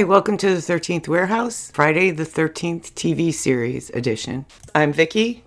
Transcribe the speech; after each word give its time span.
Hi, 0.00 0.04
welcome 0.04 0.38
to 0.38 0.48
the 0.48 0.62
13th 0.62 1.08
Warehouse, 1.08 1.70
Friday 1.74 2.10
the 2.10 2.22
13th 2.22 2.92
TV 2.92 3.34
series 3.34 3.90
edition. 3.90 4.46
I'm 4.74 4.94
Vickie. 4.94 5.42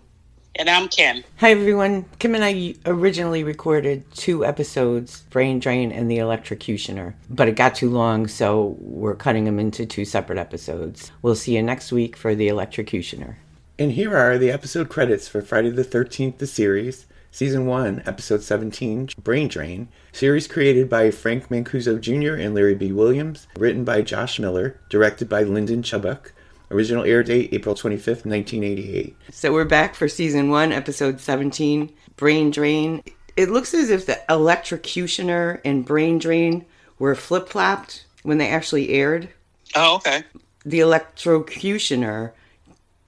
And 0.54 0.70
I'm 0.70 0.90
Kym. 0.90 1.24
Hi, 1.38 1.50
everyone. 1.50 2.06
Kym 2.20 2.36
and 2.36 2.46
I 2.46 2.76
originally 2.86 3.44
recorded 3.44 4.04
two 4.14 4.46
episodes, 4.46 5.22
Brain 5.32 5.58
Drain 5.58 5.92
and 5.92 6.08
The 6.10 6.20
Electrocutioner, 6.20 7.16
but 7.32 7.48
it 7.48 7.56
got 7.56 7.74
too 7.74 7.90
long, 7.90 8.28
so 8.28 8.78
we're 8.80 9.16
cutting 9.16 9.46
them 9.46 9.58
into 9.58 9.88
two 9.88 10.06
separate 10.06 10.38
episodes. 10.38 11.12
We'll 11.24 11.34
see 11.34 11.56
you 11.56 11.64
next 11.64 11.92
week 11.92 12.16
for 12.16 12.36
The 12.36 12.50
Electrocutioner. 12.50 13.38
And 13.80 13.94
here 13.94 14.16
are 14.16 14.38
the 14.38 14.52
episode 14.52 14.88
credits 14.88 15.28
for 15.28 15.42
Friday 15.42 15.72
the 15.72 15.84
13th, 15.84 16.38
the 16.38 16.46
series, 16.46 17.08
Season 17.34 17.66
1, 17.66 18.04
Episode 18.06 18.44
17, 18.44 19.10
Brain 19.18 19.48
Drain. 19.48 19.88
Series 20.12 20.48
created 20.48 20.88
by 20.88 21.10
Frank 21.10 21.50
Mancuso 21.50 22.00
Jr. 22.00 22.40
and 22.40 22.54
Larry 22.54 22.76
B. 22.76 22.92
Williams. 22.92 23.48
Written 23.58 23.84
by 23.84 24.04
Josh 24.04 24.38
Miller. 24.38 24.80
Directed 24.88 25.30
by 25.30 25.42
Lyndon 25.42 25.82
Chubbuck. 25.82 26.30
Original 26.70 27.04
air 27.04 27.24
date 27.24 27.50
April 27.52 27.74
25th, 27.74 28.24
1988. 28.28 29.16
So 29.32 29.52
we're 29.52 29.66
back 29.66 29.96
for 29.96 30.08
Season 30.08 30.52
1, 30.52 30.72
Episode 30.72 31.20
17, 31.20 31.92
Brain 32.18 32.52
Drain. 32.52 33.02
It 33.36 33.50
looks 33.50 33.74
as 33.74 33.90
if 33.90 34.06
the 34.06 34.22
Electrocutioner 34.30 35.60
and 35.66 35.84
Brain 35.84 36.20
Drain 36.20 36.64
were 37.00 37.16
flip 37.16 37.50
flopped 37.50 38.06
when 38.22 38.38
they 38.38 38.50
actually 38.50 38.90
aired. 38.90 39.28
Oh, 39.74 39.96
okay. 39.96 40.22
The 40.66 40.82
Electrocutioner 40.82 42.34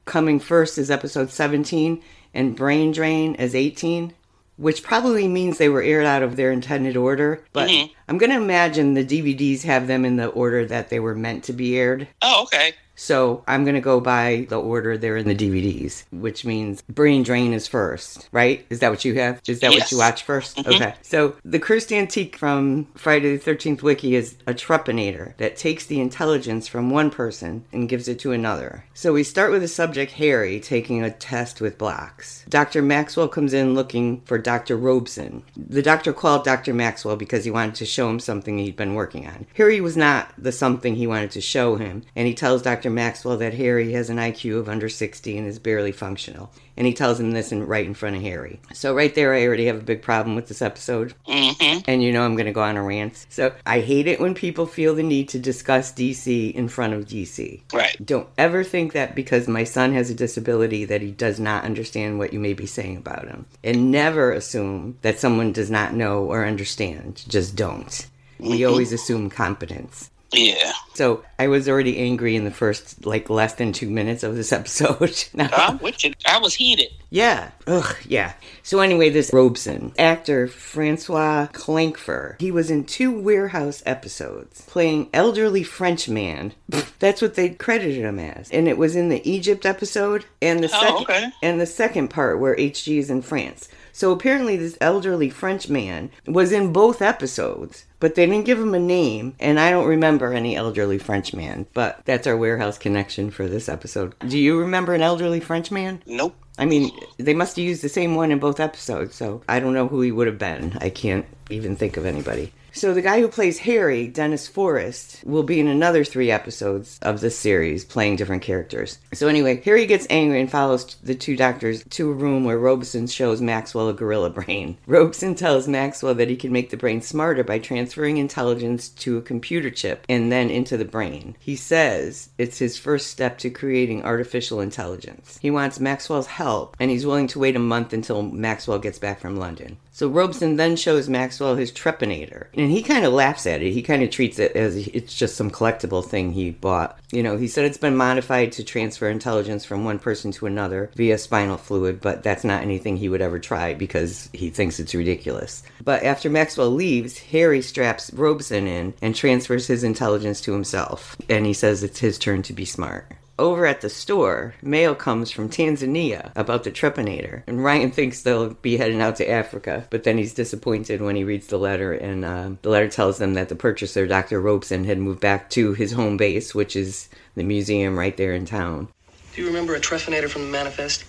coming 0.06 0.40
first 0.40 0.80
is 0.80 0.90
Episode 0.90 1.30
17 1.30 2.02
and 2.36 2.56
Brain 2.56 2.92
Drain 2.92 3.36
as 3.38 3.56
18, 3.56 4.14
which 4.58 4.84
probably 4.84 5.28
means 5.28 5.58
they 5.58 5.70
were 5.70 5.82
aired 5.82 6.06
out 6.06 6.22
of 6.22 6.36
their 6.36 6.52
intended 6.52 6.96
order. 6.96 7.44
But 7.54 7.70
Mhm. 7.70 7.92
I'm 8.08 8.18
going 8.18 8.30
to 8.30 8.38
imagine 8.38 8.94
the 8.94 9.04
DVDs 9.04 9.64
have 9.64 9.88
them 9.88 10.06
in 10.06 10.18
the 10.18 10.28
order 10.28 10.66
that 10.66 10.90
they 10.90 11.00
were 11.00 11.16
meant 11.16 11.44
to 11.46 11.54
be 11.54 11.78
aired. 11.78 12.08
Oh, 12.22 12.44
okay. 12.44 12.74
So 12.96 13.44
I'm 13.48 13.64
going 13.64 13.76
to 13.76 13.82
go 13.82 14.00
by 14.00 14.48
the 14.50 14.60
order 14.60 14.98
they're 14.98 15.18
in 15.18 15.28
the 15.28 15.36
DVDs, 15.36 16.06
which 16.12 16.46
means 16.46 16.82
Brain 16.84 17.24
Drain 17.24 17.54
is 17.54 17.68
first, 17.68 18.30
right? 18.32 18.66
Is 18.70 18.80
that 18.80 18.90
what 18.90 19.06
you 19.06 19.16
have? 19.16 19.42
Is 19.48 19.60
that 19.60 19.72
what 19.72 19.92
you 19.92 19.98
watch 19.98 20.26
1st 20.26 20.56
mm-hmm. 20.56 20.74
Okay. 20.76 20.96
So 21.02 21.36
the 21.44 21.60
cursed 21.60 21.92
antique 21.92 22.38
from 22.38 22.88
Friday 22.96 23.36
the 23.38 23.52
13th 23.52 23.82
Wiki 23.82 24.16
is 24.16 24.38
a 24.48 24.54
trepanator 24.54 25.36
that 25.38 25.58
takes 25.58 25.86
the 25.86 26.00
intelligence 26.00 26.68
from 26.68 26.90
one 26.90 27.10
person 27.10 27.66
and 27.72 27.90
gives 27.90 28.08
it 28.08 28.20
to 28.20 28.32
another. 28.32 28.86
So 28.94 29.14
we 29.14 29.24
start 29.24 29.52
with 29.52 29.62
the 29.62 29.68
subject 29.68 30.14
Harry 30.14 30.60
taking 30.60 31.04
a 31.04 31.12
test 31.12 31.62
with 31.62 31.78
blocks. 31.78 32.46
Dr. 32.50 32.82
Maxwell 32.82 33.28
comes 33.28 33.54
in 33.54 33.74
looking 33.74 34.22
for 34.22 34.38
Dr. 34.38 34.78
Robeson. 34.78 35.44
The 35.58 35.82
doctor 35.82 36.14
called 36.14 36.44
Dr. 36.44 36.74
Maxwell 36.74 37.16
because 37.16 37.46
he 37.46 37.52
wanted 37.52 37.76
to 37.76 37.86
show 37.86 38.10
him 38.10 38.20
something 38.20 38.58
he'd 38.58 38.76
been 38.76 38.94
working 38.94 39.28
on. 39.28 39.46
Harry 39.56 39.82
was 39.82 39.98
not 39.98 40.32
the 40.38 40.52
something 40.52 40.96
he 40.96 41.08
wanted 41.08 41.32
to 41.32 41.42
show 41.42 41.76
him, 41.76 42.04
and 42.16 42.28
he 42.28 42.34
tells 42.34 42.62
Dr. 42.62 42.85
Maxwell 42.90 43.38
that 43.38 43.54
Harry 43.54 43.94
has 43.94 44.10
an 44.10 44.18
IQ 44.18 44.60
of 44.60 44.70
under 44.70 44.90
60 44.90 45.38
and 45.38 45.48
is 45.48 45.60
barely 45.60 45.92
functional. 45.92 46.52
And 46.78 46.86
he 46.86 46.94
tells 46.94 47.20
him 47.20 47.32
this 47.32 47.52
in, 47.52 47.66
right 47.66 47.86
in 47.86 47.94
front 47.94 48.18
of 48.18 48.22
Harry. 48.22 48.60
So, 48.74 48.94
right 48.94 49.14
there, 49.16 49.34
I 49.34 49.46
already 49.46 49.66
have 49.68 49.78
a 49.78 49.84
big 49.84 50.02
problem 50.02 50.36
with 50.36 50.48
this 50.48 50.62
episode. 50.62 51.14
Mm-hmm. 51.28 51.80
And 51.88 52.04
you 52.04 52.12
know 52.12 52.26
I'm 52.26 52.36
going 52.36 52.48
to 52.48 52.52
go 52.52 52.64
on 52.64 52.76
a 52.76 52.84
rant. 52.84 53.26
So, 53.30 53.54
I 53.66 53.80
hate 53.80 54.08
it 54.08 54.20
when 54.20 54.34
people 54.34 54.66
feel 54.66 54.94
the 54.94 55.04
need 55.04 55.30
to 55.30 55.40
discuss 55.40 55.94
DC 55.94 56.54
in 56.54 56.68
front 56.68 56.94
of 56.94 57.06
DC. 57.06 57.62
Right. 57.72 57.96
Don't 58.06 58.28
ever 58.38 58.64
think 58.64 58.94
that 58.94 59.16
because 59.16 59.48
my 59.48 59.64
son 59.64 59.94
has 59.94 60.10
a 60.10 60.16
disability 60.16 60.84
that 60.86 61.02
he 61.02 61.12
does 61.12 61.40
not 61.40 61.64
understand 61.64 62.20
what 62.20 62.34
you 62.34 62.40
may 62.40 62.54
be 62.54 62.66
saying 62.66 62.98
about 62.98 63.28
him. 63.28 63.46
And 63.64 63.92
never 63.92 64.32
assume 64.32 64.98
that 65.02 65.20
someone 65.20 65.54
does 65.54 65.72
not 65.72 65.94
know 65.94 66.26
or 66.26 66.46
understand. 66.46 67.24
Just 67.28 67.56
don't. 67.56 68.08
We 68.40 68.66
always 68.66 68.92
assume 68.92 69.30
competence. 69.30 70.12
Yeah. 70.36 70.72
So 70.94 71.24
I 71.40 71.48
was 71.48 71.68
already 71.68 71.98
angry 71.98 72.36
in 72.36 72.46
the 72.46 72.52
first, 72.52 73.06
like, 73.06 73.30
less 73.30 73.54
than 73.56 73.74
two 73.74 73.90
minutes 73.90 74.24
of 74.24 74.36
this 74.36 74.52
episode. 74.60 75.24
I'm 75.38 75.78
with 75.80 76.04
you. 76.04 76.14
I 76.26 76.38
was 76.40 76.54
heated. 76.56 76.92
yeah. 77.10 77.52
Ugh, 77.68 77.96
yeah. 78.08 78.34
So 78.64 78.80
anyway, 78.80 79.10
this 79.10 79.32
Robeson, 79.34 79.94
actor 79.98 80.48
Francois 80.48 81.48
Klanfer, 81.54 82.40
he 82.40 82.52
was 82.52 82.70
in 82.72 82.84
two 82.86 83.12
warehouse 83.20 83.82
episodes 83.86 84.62
playing 84.68 85.10
elderly 85.14 85.64
French 85.64 86.08
man. 86.08 86.54
That's 87.00 87.22
what 87.22 87.36
they 87.36 87.50
credited 87.50 88.04
him 88.06 88.20
as. 88.20 88.50
And 88.52 88.68
it 88.68 88.78
was 88.78 88.96
in 88.96 89.10
the 89.10 89.28
Egypt 89.30 89.66
episode 89.66 90.26
and 90.42 90.64
the 90.64 90.68
Oh, 90.74 90.80
second 90.82 91.02
okay. 91.04 91.30
and 91.42 91.60
the 91.60 91.66
second 91.66 92.10
part 92.10 92.40
where 92.40 92.56
HG 92.56 92.98
is 93.00 93.10
in 93.10 93.22
France. 93.22 93.68
So 93.92 94.12
apparently 94.12 94.58
this 94.58 94.78
elderly 94.82 95.30
French 95.30 95.70
man 95.70 96.12
was 96.28 96.52
in 96.52 96.74
both 96.74 97.02
episodes, 97.02 97.86
but 98.06 98.14
they 98.14 98.28
didn't 98.28 98.46
give 98.46 98.60
him 98.60 98.76
a 98.76 98.80
name, 98.80 99.34
and 99.40 99.60
I 99.60 99.72
don't 99.72 99.88
remember 99.88 100.32
any 100.32 100.56
elderly 100.56 101.00
French 101.00 101.34
man, 101.34 101.66
but 101.74 102.06
that's 102.06 102.28
our 102.28 102.38
warehouse 102.38 102.78
connection 102.78 103.32
for 103.32 103.48
this 103.48 103.68
episode. 103.68 104.14
Do 104.20 104.38
you 104.38 104.60
remember 104.60 104.94
an 104.94 105.02
elderly 105.02 105.40
French 105.40 105.72
man? 105.72 106.04
Nope. 106.06 106.36
I 106.60 106.66
mean, 106.66 106.92
they 107.18 107.34
must 107.34 107.56
have 107.56 107.66
used 107.66 107.82
the 107.82 107.90
same 107.90 108.14
one 108.14 108.32
in 108.32 108.38
both 108.38 108.60
episodes, 108.60 109.16
so 109.16 109.42
I 109.50 109.60
don't 109.60 109.74
know 109.74 109.88
who 109.88 110.02
he 110.02 110.12
would 110.12 110.28
have 110.28 110.38
been. 110.38 110.78
I 110.82 110.92
can't 110.92 111.26
even 111.50 111.76
think 111.76 111.98
of 111.98 112.06
anybody. 112.06 112.54
So 112.76 112.94
the 112.94 113.02
guy 113.02 113.22
who 113.22 113.30
plays 113.30 113.60
Harry, 113.60 114.06
Dennis 114.06 114.50
Forrest, 114.50 115.24
will 115.24 115.44
be 115.44 115.62
in 115.62 115.68
another 115.68 116.04
three 116.04 116.30
episodes 116.30 117.00
of 117.02 117.22
this 117.22 117.40
series, 117.40 117.86
playing 117.86 118.18
different 118.18 118.42
characters. 118.42 119.00
So 119.14 119.30
anyway, 119.30 119.62
Harry 119.64 119.86
gets 119.86 120.06
angry 120.10 120.42
and 120.42 120.52
follows 120.52 120.96
the 121.02 121.16
two 121.16 121.38
doctors 121.38 121.86
to 121.92 122.12
a 122.12 122.14
room 122.14 122.44
where 122.44 122.60
Robeson 122.60 123.08
shows 123.08 123.40
Maxwell 123.40 123.88
a 123.88 123.94
gorilla 123.94 124.30
brain. 124.30 124.78
Robeson 124.88 125.36
tells 125.36 125.70
Maxwell 125.70 126.16
that 126.16 126.28
he 126.28 126.36
can 126.36 126.52
make 126.52 126.70
the 126.70 126.76
brain 126.76 127.02
smarter 127.02 127.46
by 127.46 127.60
transferring 127.60 128.18
intelligence 128.18 128.90
to 128.90 129.18
a 129.18 129.22
computer 129.22 129.70
chip 129.70 130.06
and 130.10 130.30
then 130.30 130.50
into 130.50 130.76
the 130.76 130.84
brain. 130.84 131.38
He 131.40 131.56
says 131.56 132.28
it's 132.38 132.58
his 132.58 132.78
first 132.78 133.08
step 133.08 133.38
to 133.38 133.50
creating 133.50 134.04
artificial 134.04 134.60
intelligence. 134.60 135.40
He 135.42 135.50
wants 135.50 135.80
Maxwell's 135.80 136.28
help, 136.28 136.76
and 136.78 136.92
he's 136.92 137.06
willing 137.06 137.28
to 137.28 137.40
wait 137.40 137.56
a 137.56 137.60
month 137.60 137.94
until 137.94 138.22
Maxwell 138.22 138.80
gets 138.80 139.00
back 139.00 139.22
from 139.22 139.38
London. 139.38 139.78
So 139.96 140.10
Robeson 140.10 140.58
then 140.58 140.76
shows 140.76 141.08
Maxwell 141.08 141.56
his 141.56 141.72
trepanator, 141.72 142.48
and 142.54 142.70
he 142.70 142.84
kind 142.84 143.06
of 143.06 143.14
laughs 143.14 143.48
at 143.48 143.62
it. 143.62 143.72
He 143.72 143.82
kind 143.82 144.04
of 144.04 144.10
treats 144.10 144.40
it 144.40 144.54
as 144.54 144.76
it's 144.76 145.16
just 145.18 145.38
some 145.38 145.50
collectible 145.50 146.04
thing 146.04 146.34
he 146.34 146.52
bought. 146.52 147.00
You 147.14 147.24
know, 147.24 147.38
he 147.38 147.48
said 147.48 147.64
it's 147.64 147.78
been 147.78 147.96
modified 147.96 148.52
to 148.52 148.66
transfer 148.66 149.08
intelligence 149.08 149.64
from 149.64 149.86
one 149.86 150.00
person 150.00 150.34
to 150.34 150.48
another 150.48 150.92
via 150.96 151.18
spinal 151.18 151.56
fluid, 151.56 152.02
but 152.02 152.24
that's 152.24 152.44
not 152.44 152.62
anything 152.62 152.98
he 152.98 153.08
would 153.08 153.22
ever 153.22 153.40
try 153.40 153.74
because 153.74 154.30
he 154.34 154.50
thinks 154.50 154.82
it's 154.82 154.94
ridiculous. 154.94 155.64
But 155.82 156.04
after 156.04 156.30
Maxwell 156.30 156.72
leaves, 156.72 157.18
Harry 157.18 157.62
straps 157.62 158.12
Robeson 158.12 158.68
in 158.68 158.96
and 159.02 159.16
transfers 159.16 159.68
his 159.68 159.86
intelligence 159.86 160.42
to 160.42 160.52
himself, 160.52 161.16
and 161.30 161.46
he 161.46 161.54
says 161.54 161.84
it's 161.84 162.00
his 162.00 162.20
turn 162.20 162.42
to 162.42 162.52
be 162.52 162.66
smart. 162.66 163.10
Over 163.38 163.66
at 163.66 163.82
the 163.82 163.90
store, 163.90 164.56
mail 164.62 164.96
comes 164.96 165.30
from 165.30 165.50
Tanzania 165.50 166.32
about 166.38 166.64
the 166.64 166.72
trepanator, 166.72 167.44
and 167.48 167.62
Ryan 167.62 167.92
thinks 167.92 168.22
they'll 168.22 168.54
be 168.54 168.78
heading 168.78 169.02
out 169.02 169.18
to 169.18 169.30
Africa, 169.30 169.86
but 169.90 170.04
then 170.04 170.18
he's 170.18 170.34
disappointed 170.34 171.02
when 171.02 171.18
he 171.18 171.26
reads 171.26 171.48
the 171.48 171.58
letter, 171.58 171.92
and 171.92 172.24
uh, 172.24 172.52
the 172.62 172.70
letter 172.70 172.88
tells 172.88 173.18
them 173.18 173.34
that 173.34 173.50
the 173.50 173.56
purchaser, 173.56 174.08
Dr. 174.08 174.40
Robeson, 174.40 174.86
had 174.86 175.00
moved 175.00 175.20
back 175.20 175.50
to 175.50 175.74
his 175.74 175.92
home 175.92 176.16
base, 176.16 176.56
which 176.56 176.78
is 176.78 177.10
the 177.36 177.44
museum 177.44 178.00
right 178.00 178.16
there 178.16 178.34
in 178.34 178.46
town. 178.46 178.88
Do 179.34 179.42
you 179.42 179.48
remember 179.48 179.76
a 179.76 179.82
trepanator 179.82 180.30
from 180.30 180.44
the 180.44 180.52
manifest? 180.52 181.04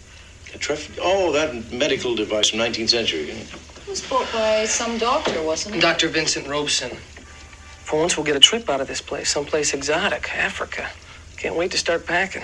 A 0.53 0.59
tref- 0.59 0.99
oh, 1.01 1.31
that 1.31 1.73
medical 1.73 2.17
device 2.17 2.51
from 2.51 2.59
19th 2.59 2.89
century. 2.89 3.31
It 3.31 3.89
was 3.89 4.03
bought 4.03 4.27
by 4.33 4.65
some 4.65 4.99
doctor, 4.99 5.41
wasn't 5.45 5.77
it? 5.77 5.81
Dr. 5.81 6.09
Vincent 6.09 6.49
Robeson. 6.49 6.91
For 7.85 8.01
once, 8.01 8.17
we'll 8.17 8.27
get 8.27 8.35
a 8.35 8.41
trip 8.41 8.69
out 8.69 8.81
of 8.81 8.89
this 8.89 9.01
place, 9.01 9.31
someplace 9.31 9.73
exotic, 9.73 10.35
Africa. 10.35 10.89
Can't 11.37 11.57
wait 11.57 11.71
to 11.73 11.79
start 11.79 12.07
packing. 12.07 12.43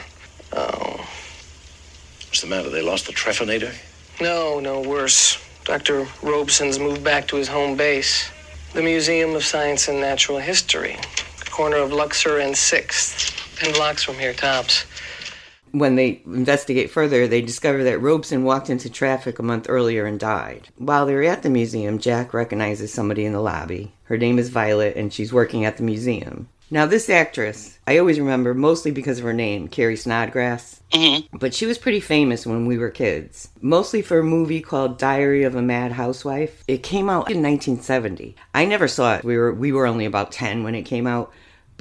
Oh, 0.53 1.07
What's 2.29 2.41
the 2.41 2.47
matter? 2.47 2.71
They 2.71 2.83
lost 2.83 3.07
the 3.07 3.13
trefinator? 3.13 3.75
no, 4.21 4.61
no, 4.61 4.81
worse. 4.81 5.39
Dr. 5.65 6.07
Robeson's 6.23 6.79
moved 6.79 7.05
back 7.05 7.29
to 7.29 7.37
his 7.37 7.49
home 7.49 7.77
base, 7.77 8.31
the 8.75 8.83
Museum 8.83 9.35
of 9.35 9.45
Science 9.45 9.89
and 9.89 10.01
Natural 10.01 10.39
History, 10.39 10.97
corner 11.51 11.77
of 11.77 11.93
Luxor 11.93 12.39
and 12.39 12.55
6th. 12.55 13.57
Ten 13.59 13.73
blocks 13.75 14.03
from 14.03 14.17
here, 14.17 14.33
tops. 14.33 14.85
When 15.71 15.95
they 15.97 16.21
investigate 16.27 16.91
further, 16.91 17.27
they 17.29 17.41
discover 17.43 17.85
that 17.85 18.01
Robeson 18.01 18.43
walked 18.45 18.69
into 18.71 18.91
traffic 18.91 19.39
a 19.39 19.43
month 19.43 19.67
earlier 19.69 20.05
and 20.05 20.19
died. 20.21 20.69
While 20.77 21.07
they're 21.07 21.23
at 21.25 21.43
the 21.43 21.49
museum, 21.51 21.99
Jack 21.99 22.35
recognizes 22.35 22.93
somebody 22.93 23.25
in 23.25 23.33
the 23.33 23.41
lobby. 23.41 23.93
Her 24.05 24.19
name 24.19 24.39
is 24.39 24.49
Violet, 24.51 24.97
and 24.97 25.13
she's 25.13 25.33
working 25.33 25.65
at 25.65 25.77
the 25.79 25.83
museum. 25.85 26.49
Now, 26.73 26.87
this 26.87 27.11
actress, 27.11 27.79
I 27.87 27.99
always 27.99 28.19
remember 28.19 28.55
mostly 28.55 28.93
because 28.93 29.19
of 29.19 29.25
her 29.25 29.35
name, 29.35 29.69
Carrie 29.69 29.95
Snodgress. 29.95 30.81
Mm-hmm. 30.91 31.37
But 31.37 31.53
she 31.53 31.67
was 31.67 31.77
pretty 31.77 32.01
famous 32.01 32.47
when 32.47 32.65
we 32.65 32.79
were 32.79 32.89
kids, 32.89 33.51
mostly 33.61 34.01
for 34.01 34.19
a 34.19 34.25
movie 34.25 34.63
called 34.63 34.97
Diary 34.97 35.43
of 35.43 35.55
a 35.55 35.61
Mad 35.61 35.93
Housewife. 35.93 36.65
It 36.67 36.83
came 36.83 37.11
out 37.11 37.31
in 37.31 37.43
1970. 37.43 38.35
I 38.55 38.65
never 38.65 38.89
saw 38.89 39.17
it. 39.17 39.23
We 39.25 39.37
were 39.37 39.53
we 39.53 39.71
were 39.71 39.87
only 39.87 40.07
about 40.07 40.33
10 40.33 40.65
when 40.65 40.75
it 40.75 40.85
came 40.85 41.07
out, 41.07 41.31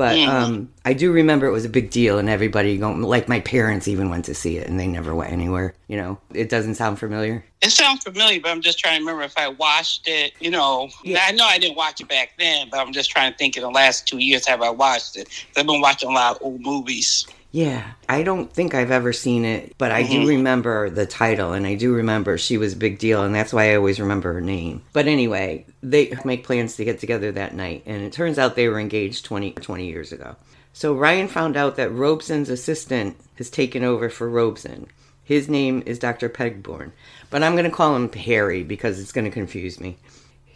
But 0.02 0.18
um, 0.18 0.68
I 0.84 0.94
do 0.94 1.12
remember 1.12 1.46
it 1.46 1.52
was 1.52 1.64
a 1.64 1.70
big 1.70 1.92
deal, 1.92 2.18
and 2.18 2.28
everybody 2.28 2.76
going 2.76 3.04
like 3.04 3.30
my 3.30 3.40
parents 3.40 3.88
even 3.88 4.10
went 4.10 4.26
to 4.26 4.34
see 4.34 4.58
it, 4.58 4.68
and 4.68 4.80
they 4.80 4.88
never 4.88 5.14
went 5.14 5.32
anywhere. 5.32 5.76
You 5.88 5.98
know, 5.98 6.18
it 6.34 6.50
doesn't 6.50 6.74
sound 6.74 6.98
familiar. 6.98 7.46
It 7.62 7.70
sounds 7.70 8.04
familiar, 8.04 8.40
but 8.42 8.50
I'm 8.50 8.62
just 8.62 8.80
trying 8.80 8.96
to 8.98 9.02
remember 9.02 9.22
if 9.22 9.38
I 9.38 9.50
watched 9.50 10.08
it. 10.08 10.34
You 10.40 10.50
know, 10.50 10.90
Yeah. 11.04 11.24
I 11.28 11.34
know 11.34 11.46
I 11.46 11.60
didn't 11.60 11.78
watch 11.78 12.02
it 12.02 12.08
back 12.08 12.32
then, 12.40 12.70
but 12.72 12.80
I'm 12.80 12.92
just 12.94 13.12
trying 13.12 13.32
to 13.32 13.38
think 13.38 13.56
in 13.56 13.62
the 13.62 13.70
last 13.70 14.08
two 14.08 14.18
years 14.18 14.48
have 14.48 14.64
I 14.64 14.72
watched 14.72 15.18
it? 15.18 15.30
I've 15.56 15.68
been 15.68 15.82
watching 15.82 16.10
a 16.10 16.14
lot 16.14 16.38
of 16.38 16.42
old 16.42 16.62
movies. 16.62 17.28
Yeah, 17.54 17.86
I 18.08 18.24
don't 18.24 18.52
think 18.52 18.74
I've 18.74 18.92
ever 18.92 19.12
seen 19.12 19.44
it, 19.44 19.76
but 19.78 19.92
I 19.92 20.04
do 20.04 20.20
mm-hmm. 20.20 20.28
remember 20.28 20.90
the 20.90 21.06
title, 21.06 21.52
and 21.52 21.68
I 21.68 21.76
do 21.76 21.94
remember 21.94 22.38
she 22.38 22.58
was 22.58 22.74
a 22.74 22.78
big 22.78 22.98
deal, 22.98 23.24
and 23.24 23.36
that's 23.36 23.52
why 23.52 23.72
I 23.72 23.76
always 23.76 24.00
remember 24.00 24.32
her 24.32 24.42
name. 24.42 24.84
But 24.94 25.08
anyway, 25.08 25.66
they 25.84 26.14
make 26.24 26.46
plans 26.46 26.78
to 26.78 26.86
get 26.86 27.00
together 27.00 27.30
that 27.34 27.54
night, 27.54 27.84
and 27.86 28.04
it 28.04 28.14
turns 28.14 28.40
out 28.40 28.56
they 28.56 28.70
were 28.70 28.80
engaged 28.80 29.26
20, 29.26 29.52
20 29.52 29.86
years 29.86 30.14
ago. 30.14 30.38
So 30.72 30.94
Ryan 30.94 31.28
found 31.28 31.58
out 31.58 31.76
that 31.76 31.92
Robeson's 31.92 32.50
assistant 32.50 33.18
has 33.36 33.50
taken 33.50 33.84
over 33.84 34.10
for 34.10 34.30
Robeson. 34.30 34.88
His 35.22 35.50
name 35.50 35.84
is 35.86 36.00
Dr. 36.00 36.30
Pangborn, 36.30 36.94
but 37.30 37.44
I'm 37.44 37.54
going 37.54 37.70
to 37.70 37.76
call 37.76 37.98
him 37.98 38.12
Harry 38.14 38.64
because 38.64 38.98
it's 38.98 39.12
going 39.12 39.26
to 39.26 39.32
confuse 39.32 39.78
me. 39.78 39.98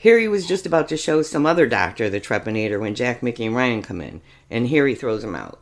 Harry 0.01 0.29
was 0.29 0.47
just 0.47 0.65
about 0.65 0.87
to 0.89 0.97
show 0.97 1.21
some 1.21 1.45
other 1.45 1.67
doctor 1.67 2.09
the 2.09 2.21
trepanator 2.21 2.79
when 2.79 2.95
Jack, 2.95 3.21
Mickey, 3.21 3.45
and 3.45 3.55
Ryan 3.55 3.81
come 3.81 3.99
in, 3.99 4.21
and 4.49 4.69
Harry 4.69 4.95
throws 4.95 5.23
him 5.23 5.35
out. 5.35 5.59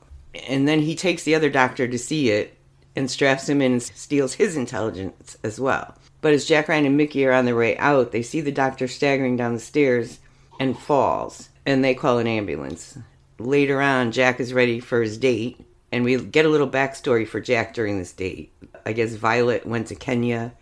And 0.47 0.67
then 0.67 0.79
he 0.79 0.95
takes 0.95 1.23
the 1.23 1.35
other 1.35 1.49
doctor 1.49 1.87
to 1.87 1.97
see 1.97 2.29
it 2.29 2.57
and 2.95 3.09
straps 3.09 3.49
him 3.49 3.61
in 3.61 3.73
and 3.73 3.83
steals 3.83 4.33
his 4.33 4.55
intelligence 4.55 5.37
as 5.43 5.59
well. 5.59 5.95
But 6.21 6.33
as 6.33 6.45
Jack, 6.45 6.69
Ryan, 6.69 6.85
and 6.85 6.97
Mickey 6.97 7.25
are 7.25 7.33
on 7.33 7.45
their 7.45 7.55
way 7.55 7.77
out, 7.77 8.11
they 8.11 8.21
see 8.21 8.41
the 8.41 8.51
doctor 8.51 8.87
staggering 8.87 9.35
down 9.35 9.53
the 9.53 9.59
stairs 9.59 10.19
and 10.59 10.77
falls, 10.77 11.49
and 11.65 11.83
they 11.83 11.93
call 11.93 12.19
an 12.19 12.27
ambulance. 12.27 12.97
Later 13.39 13.81
on, 13.81 14.11
Jack 14.11 14.39
is 14.39 14.53
ready 14.53 14.79
for 14.79 15.01
his 15.01 15.17
date, 15.17 15.59
and 15.91 16.03
we 16.03 16.23
get 16.23 16.45
a 16.45 16.49
little 16.49 16.69
backstory 16.69 17.27
for 17.27 17.41
Jack 17.41 17.73
during 17.73 17.99
this 17.99 18.13
date. 18.13 18.53
I 18.85 18.93
guess 18.93 19.13
Violet 19.15 19.65
went 19.65 19.87
to 19.87 19.95
Kenya, 19.95 20.53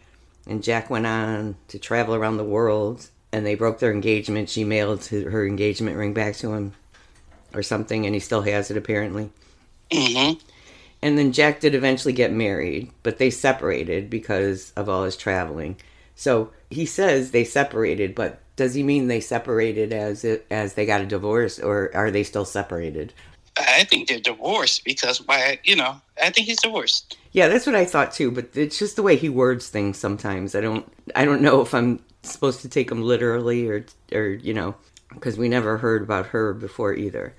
and 0.47 0.63
Jack 0.63 0.89
went 0.89 1.05
on 1.05 1.57
to 1.67 1.77
travel 1.77 2.15
around 2.15 2.37
the 2.37 2.43
world, 2.43 3.09
and 3.31 3.45
they 3.45 3.55
broke 3.55 3.79
their 3.79 3.91
engagement. 3.91 4.49
She 4.49 4.63
mailed 4.63 5.05
her 5.05 5.45
engagement 5.45 5.97
ring 5.97 6.13
back 6.13 6.35
to 6.37 6.53
him, 6.53 6.73
or 7.53 7.61
something, 7.61 8.05
and 8.05 8.15
he 8.15 8.19
still 8.19 8.41
has 8.41 8.71
it 8.71 8.77
apparently. 8.77 9.29
Hmm 9.91 10.33
And 11.01 11.17
then 11.17 11.31
Jack 11.31 11.59
did 11.59 11.75
eventually 11.75 12.13
get 12.13 12.31
married, 12.31 12.91
but 13.03 13.17
they 13.17 13.29
separated 13.29 14.09
because 14.09 14.71
of 14.75 14.89
all 14.89 15.03
his 15.03 15.17
traveling. 15.17 15.77
So 16.15 16.51
he 16.69 16.85
says 16.85 17.31
they 17.31 17.43
separated, 17.43 18.15
but 18.15 18.41
does 18.55 18.73
he 18.75 18.83
mean 18.83 19.07
they 19.07 19.19
separated 19.21 19.93
as 19.93 20.23
it, 20.23 20.45
as 20.51 20.75
they 20.75 20.85
got 20.85 21.01
a 21.01 21.05
divorce, 21.05 21.59
or 21.59 21.91
are 21.95 22.11
they 22.11 22.23
still 22.23 22.45
separated? 22.45 23.13
I 23.57 23.83
think 23.83 24.07
they're 24.07 24.19
divorced 24.19 24.85
because 24.85 25.19
why? 25.27 25.59
You 25.63 25.75
know, 25.75 26.01
I 26.21 26.29
think 26.29 26.47
he's 26.47 26.61
divorced. 26.61 27.17
Yeah, 27.31 27.47
that's 27.47 27.65
what 27.65 27.75
I 27.75 27.85
thought 27.85 28.13
too. 28.13 28.31
But 28.31 28.49
it's 28.55 28.79
just 28.79 28.95
the 28.95 29.03
way 29.03 29.15
he 29.15 29.29
words 29.29 29.69
things. 29.69 29.97
Sometimes 29.97 30.55
I 30.55 30.61
don't 30.61 30.91
I 31.15 31.25
don't 31.25 31.41
know 31.41 31.61
if 31.61 31.73
I'm 31.73 31.99
supposed 32.23 32.61
to 32.61 32.69
take 32.69 32.91
him 32.91 33.01
literally 33.01 33.67
or 33.67 33.85
or 34.13 34.27
you 34.29 34.53
know 34.53 34.75
because 35.09 35.37
we 35.37 35.49
never 35.49 35.77
heard 35.77 36.01
about 36.03 36.27
her 36.27 36.53
before 36.53 36.93
either. 36.93 37.35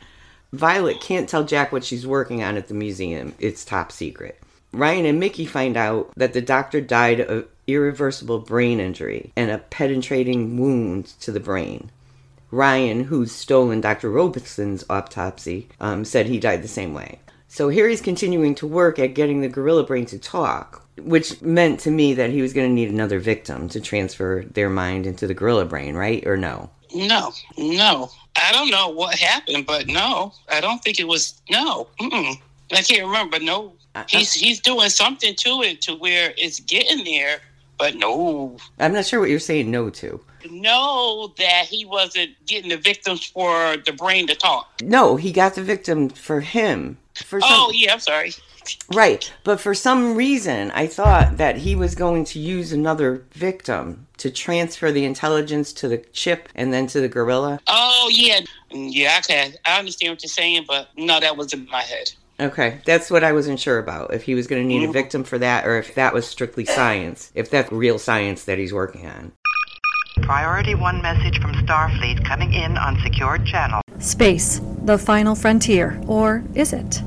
Violet 0.53 1.01
can't 1.01 1.29
tell 1.29 1.45
Jack 1.45 1.73
what 1.73 1.85
she's 1.85 2.07
working 2.07 2.43
on 2.43 2.59
at 2.59 2.69
the 2.69 2.75
museum. 2.75 3.35
It's 3.39 3.65
top 3.65 3.91
secret. 3.91 4.39
Ryan 4.73 5.07
and 5.07 5.19
Mickey 5.19 5.47
find 5.47 5.77
out 5.77 6.13
that 6.17 6.35
the 6.35 6.43
doctor 6.43 6.81
died 6.81 7.21
of 7.21 7.49
irreversible 7.67 8.41
brain 8.41 8.79
injury 8.79 9.33
and 9.35 9.51
a 9.51 9.59
penetrating 9.59 10.59
wound 10.59 11.07
to 11.21 11.33
the 11.33 11.41
brain. 11.41 11.91
Ryan, 12.51 13.05
who's 13.05 13.33
stolen 13.33 13.81
Dr. 13.81 14.11
Robeson's 14.11 14.85
autopsy, 14.91 15.69
um, 15.81 16.05
said 16.05 16.27
he 16.27 16.39
died 16.39 16.63
the 16.63 16.69
same 16.69 16.93
way. 16.93 17.19
So 17.49 17.71
here 17.71 17.89
he's 17.89 18.03
continuing 18.03 18.55
to 18.57 18.67
work 18.67 18.99
at 18.99 19.15
getting 19.15 19.41
the 19.41 19.49
gorilla 19.49 19.85
brain 19.85 20.05
to 20.07 20.19
talk, 20.19 20.87
which 20.99 21.41
meant 21.41 21.81
to 21.81 21.91
me 21.91 22.13
that 22.15 22.31
he 22.31 22.43
was 22.43 22.53
going 22.53 22.69
to 22.69 22.75
need 22.75 22.91
another 22.91 23.19
victim 23.19 23.69
to 23.71 23.81
transfer 23.81 24.45
their 24.51 24.69
mind 24.69 25.07
into 25.07 25.27
the 25.27 25.35
gorilla 25.35 25.65
brain, 25.65 25.95
right? 25.95 26.27
Or 26.27 26.37
no? 26.37 26.71
No, 26.95 27.33
no. 27.57 28.11
I 28.37 28.53
don't 28.53 28.71
know 28.71 28.89
what 28.89 29.15
happened, 29.19 29.67
but 29.67 29.87
no, 29.87 30.33
I 30.51 30.61
don't 30.61 30.83
think 30.83 30.99
it 30.99 31.07
was. 31.07 31.41
No, 31.51 31.89
Mm-mm. 32.01 32.35
I 32.73 32.83
can't 32.83 33.07
remember. 33.07 33.33
But 33.33 33.43
no, 33.43 33.75
he's 34.09 34.33
he's 34.33 34.61
doing 34.61 34.89
something 34.89 35.35
to 35.35 35.63
it 35.63 35.83
to 35.83 35.95
where 35.95 36.33
it's 36.37 36.61
getting 36.61 37.05
there. 37.05 37.41
But 37.79 37.97
no, 37.97 38.57
I'm 38.79 38.93
not 38.93 39.07
sure 39.07 39.21
what 39.21 39.29
you're 39.29 39.39
saying 39.39 39.71
no 39.71 39.91
to. 39.91 40.21
No, 40.51 41.33
that 41.39 41.67
he 41.67 41.85
wasn't 41.85 42.31
getting 42.47 42.71
the 42.71 42.77
victims 42.77 43.25
for 43.25 43.77
the 43.85 43.93
brain 43.93 44.27
to 44.29 44.35
talk. 44.35 44.69
No, 44.83 45.17
he 45.17 45.33
got 45.33 45.55
the 45.55 45.63
victim 45.63 46.09
for 46.09 46.41
him. 46.41 46.99
For 47.15 47.41
some, 47.41 47.51
Oh 47.51 47.71
yeah, 47.75 47.93
I'm 47.93 48.01
sorry. 48.01 48.33
Right, 48.93 49.33
but 49.45 49.61
for 49.61 49.75
some 49.75 50.15
reason, 50.15 50.71
I 50.73 50.87
thought 50.87 51.37
that 51.39 51.59
he 51.59 51.75
was 51.75 51.95
going 51.95 52.25
to 52.27 52.39
use 52.39 52.73
another 52.73 53.25
victim 53.33 54.07
to 54.19 54.31
transfer 54.31 54.93
the 54.93 55.05
intelligence 55.05 55.73
to 55.75 55.89
the 55.89 55.99
chip 55.99 56.49
and 56.55 56.73
then 56.73 56.87
to 56.89 57.01
the 57.01 57.09
gorilla. 57.09 57.61
Oh 57.67 58.09
yeah, 58.13 58.41
yeah. 58.71 59.19
Okay, 59.19 59.55
I 59.65 59.79
understand 59.79 60.13
what 60.13 60.23
you're 60.23 60.29
saying, 60.29 60.65
but 60.69 60.89
no, 60.97 61.21
that 61.21 61.37
was 61.37 61.53
in 61.53 61.67
my 61.71 61.83
head. 61.83 62.13
Okay, 62.41 62.81
that's 62.85 63.11
what 63.11 63.23
I 63.23 63.33
wasn't 63.33 63.61
sure 63.61 63.79
about. 63.79 64.13
If 64.13 64.25
he 64.25 64.35
was 64.35 64.47
going 64.47 64.63
to 64.63 64.67
need 64.67 64.83
a 64.83 64.85
mm-hmm. 64.85 64.93
victim 64.93 65.25
for 65.25 65.39
that, 65.39 65.67
or 65.67 65.79
if 65.79 65.95
that 65.95 66.13
was 66.13 66.27
strictly 66.27 66.65
science. 66.65 67.31
If 67.35 67.51
that's 67.51 67.71
real 67.71 67.99
science 67.99 68.45
that 68.45 68.59
he's 68.59 68.73
working 68.73 69.07
on. 69.07 69.33
Priority 70.23 70.75
1 70.75 71.03
message 71.03 71.41
from 71.41 71.53
Starfleet 71.55 72.25
coming 72.25 72.53
in 72.53 72.77
on 72.77 73.01
secured 73.01 73.47
channel. 73.47 73.81
Space, 73.99 74.61
the 74.85 74.99
final 74.99 75.35
frontier, 75.35 76.01
or 76.07 76.45
is 76.55 76.73
it? 76.73 77.03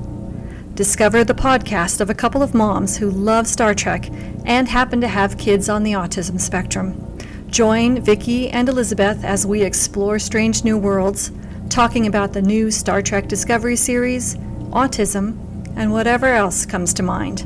Discover 0.75 1.23
the 1.23 1.33
podcast 1.33 2.01
of 2.01 2.09
a 2.09 2.13
couple 2.13 2.43
of 2.43 2.53
moms 2.53 2.97
who 2.97 3.09
love 3.09 3.47
Star 3.47 3.73
Trek 3.73 4.09
and 4.43 4.67
happen 4.67 4.99
to 4.99 5.07
have 5.07 5.37
kids 5.37 5.69
on 5.69 5.83
the 5.83 5.93
autism 5.93 6.37
spectrum. 6.37 7.17
Join 7.47 8.03
Vickie 8.03 8.49
and 8.51 8.67
Elizabeth 8.67 9.23
as 9.23 9.47
we 9.47 9.63
explore 9.63 10.19
strange 10.19 10.65
new 10.65 10.77
worlds, 10.77 11.31
talking 11.69 12.07
about 12.07 12.33
the 12.33 12.41
new 12.41 12.71
Star 12.71 13.01
Trek 13.01 13.29
Discovery 13.29 13.77
series, 13.77 14.35
autism, 14.71 15.37
and 15.77 15.93
whatever 15.93 16.25
else 16.25 16.65
comes 16.65 16.93
to 16.95 17.03
mind. 17.03 17.45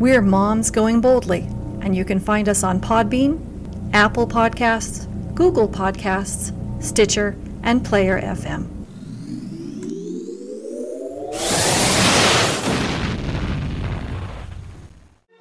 We're 0.00 0.22
Moms 0.22 0.70
Going 0.70 1.02
Boldly, 1.02 1.42
and 1.82 1.94
you 1.94 2.06
can 2.06 2.18
find 2.18 2.48
us 2.48 2.64
on 2.64 2.80
Podbean, 2.80 3.38
Apple 3.92 4.26
Podcasts, 4.26 5.06
Google 5.34 5.68
Podcasts, 5.68 6.54
Stitcher, 6.82 7.36
and 7.62 7.84
Player 7.84 8.18
FM. 8.18 8.75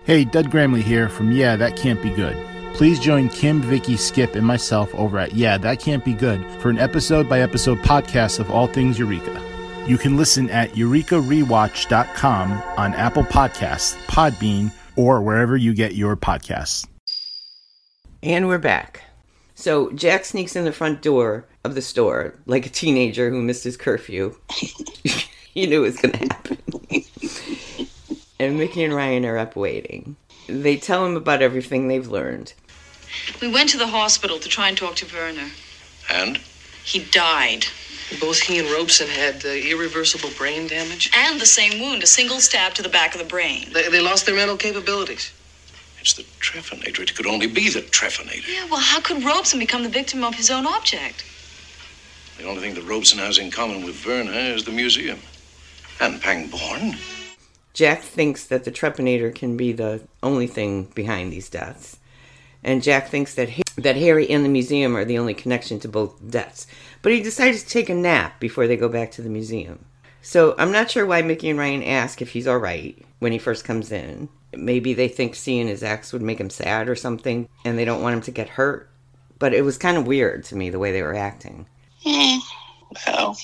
Hey, 0.06 0.24
Doug 0.24 0.52
Gramley 0.52 0.84
here 0.84 1.10
from 1.10 1.32
Yeah, 1.32 1.56
That 1.56 1.76
Can't 1.76 2.00
Be 2.00 2.12
Good. 2.12 2.38
Please 2.76 3.00
join 3.00 3.28
Kym, 3.28 3.64
Vickie, 3.64 3.98
Skip, 3.98 4.36
and 4.36 4.46
myself 4.46 4.94
over 4.94 5.18
at 5.18 5.34
Yeah, 5.34 5.58
That 5.58 5.80
Can't 5.80 6.06
Be 6.06 6.14
Good 6.14 6.46
for 6.62 6.70
an 6.70 6.78
episode 6.78 7.28
by 7.28 7.42
episode 7.42 7.80
podcast 7.80 8.40
of 8.40 8.52
all 8.52 8.68
things 8.68 9.00
Eureka. 9.00 9.42
You 9.88 9.98
can 9.98 10.16
listen 10.16 10.48
at 10.52 10.74
eurekarewatch.com 10.74 12.52
on 12.78 12.94
Apple 12.94 13.24
Podcasts, 13.24 13.96
Podbean, 14.06 14.72
or 14.96 15.24
wherever 15.24 15.58
you 15.58 15.74
get 15.74 15.96
your 15.96 16.16
podcasts. 16.16 16.86
And 18.22 18.48
we're 18.48 18.60
back. 18.60 19.02
So 19.56 19.90
Jack 19.94 20.26
sneaks 20.26 20.56
in 20.56 20.66
the 20.66 20.72
front 20.72 21.02
door 21.02 21.48
of 21.64 21.74
the 21.74 21.82
store 21.82 22.36
like 22.46 22.68
a 22.68 22.70
teenager 22.70 23.32
who 23.32 23.42
missed 23.42 23.64
his 23.64 23.76
curfew. 23.76 24.36
he 24.52 25.66
knew 25.66 25.84
it 25.84 25.88
was 25.88 25.98
going 25.98 26.12
to 26.12 26.20
happen. 26.20 26.58
And 28.40 28.58
Mickey 28.58 28.84
and 28.84 28.94
Ryan 28.94 29.26
are 29.26 29.38
up 29.38 29.56
waiting. 29.56 30.16
They 30.48 30.78
tell 30.78 31.06
him 31.06 31.16
about 31.16 31.42
everything 31.42 31.88
they've 31.88 32.08
learned. 32.08 32.54
We 33.42 33.48
went 33.48 33.70
to 33.70 33.78
the 33.78 33.88
hospital 33.88 34.40
to 34.40 34.50
try 34.50 34.68
and 34.68 34.78
talk 34.78 34.96
to 34.98 35.16
Werner. 35.16 35.52
And? 36.10 36.38
He 36.84 37.00
died. 37.00 37.66
Both 38.20 38.42
he 38.42 38.60
and 38.60 38.70
Robeson 38.70 39.08
had 39.08 39.44
uh, 39.44 39.50
irreversible 39.50 40.30
brain 40.38 40.68
damage. 40.68 41.10
And 41.16 41.42
the 41.42 41.46
same 41.46 41.82
wound, 41.82 42.04
a 42.04 42.08
single 42.08 42.40
stab 42.40 42.74
to 42.76 42.84
the 42.84 42.90
back 42.90 43.16
of 43.16 43.20
the 43.20 43.28
brain. 43.28 43.70
They, 43.74 43.90
they 43.90 44.02
lost 44.02 44.26
their 44.26 44.36
mental 44.36 44.58
capabilities. 44.58 45.34
It's 46.00 46.14
the 46.14 46.24
Trefinator. 46.40 47.00
It 47.00 47.16
could 47.16 47.26
only 47.26 47.48
be 47.48 47.70
the 47.70 47.82
Trefinator. 47.82 48.48
Yeah, 48.48 48.66
well, 48.70 48.80
how 48.80 49.02
could 49.02 49.24
Robeson 49.24 49.58
become 49.58 49.82
the 49.82 49.90
victim 49.90 50.24
of 50.24 50.36
his 50.36 50.52
own 50.52 50.68
object? 50.68 51.26
The 52.38 52.44
only 52.44 52.62
thing 52.62 52.76
that 52.76 52.84
Robeson 52.84 53.18
has 53.18 53.40
in 53.40 53.50
common 53.50 53.84
with 53.84 54.06
Werner 54.06 54.32
is 54.32 54.66
the 54.66 54.72
museum. 54.72 55.20
And 56.00 56.22
Pangborn. 56.22 56.98
Jack 57.76 58.02
thinks 58.02 58.46
that 58.46 58.64
the 58.64 58.72
Trepanator 58.72 59.36
can 59.36 59.58
be 59.58 59.74
the 59.74 60.02
only 60.24 60.48
thing 60.48 60.86
behind 60.96 61.32
these 61.32 61.50
deaths. 61.50 61.98
And 62.64 62.82
Jack 62.82 63.10
thinks 63.10 63.36
that 63.36 63.50
Ha- 63.50 63.62
that 63.76 63.98
Harry 63.98 64.30
and 64.30 64.46
the 64.46 64.50
museum 64.50 64.96
are 64.96 65.04
the 65.04 65.18
only 65.18 65.34
connection 65.34 65.80
to 65.82 65.90
both 65.90 66.18
deaths. 66.28 66.68
But 67.02 67.12
he 67.12 67.22
decides 67.22 67.62
to 67.62 67.70
take 67.70 67.90
a 67.90 67.94
nap 67.94 68.40
before 68.40 68.66
they 68.66 68.78
go 68.78 68.88
back 68.88 69.12
to 69.12 69.22
the 69.22 69.30
museum. 69.30 69.84
So 70.22 70.56
I'm 70.58 70.72
not 70.72 70.90
sure 70.90 71.06
why 71.06 71.22
Mickey 71.22 71.50
and 71.50 71.60
Ryan 71.60 71.84
ask 71.84 72.22
if 72.22 72.32
he's 72.32 72.48
all 72.48 72.58
right 72.58 72.98
when 73.20 73.34
he 73.34 73.38
first 73.38 73.66
comes 73.66 73.92
in. 73.92 74.30
Maybe 74.56 74.94
they 74.94 75.10
think 75.10 75.36
seeing 75.36 75.68
his 75.68 75.84
ex 75.84 76.14
would 76.14 76.22
make 76.22 76.40
him 76.40 76.50
sad 76.50 76.88
or 76.88 76.96
something, 76.96 77.50
and 77.66 77.78
they 77.78 77.84
don't 77.84 78.02
want 78.02 78.16
him 78.16 78.22
to 78.22 78.32
get 78.32 78.48
hurt. 78.48 78.90
But 79.38 79.54
it 79.54 79.64
was 79.64 79.78
kind 79.78 79.98
of 79.98 80.08
weird 80.08 80.46
to 80.46 80.56
me 80.56 80.70
the 80.70 80.80
way 80.80 80.94
they 80.94 81.04
were 81.04 81.14
acting. 81.14 81.68
Hmm. 82.04 82.38
Well, 83.06 83.38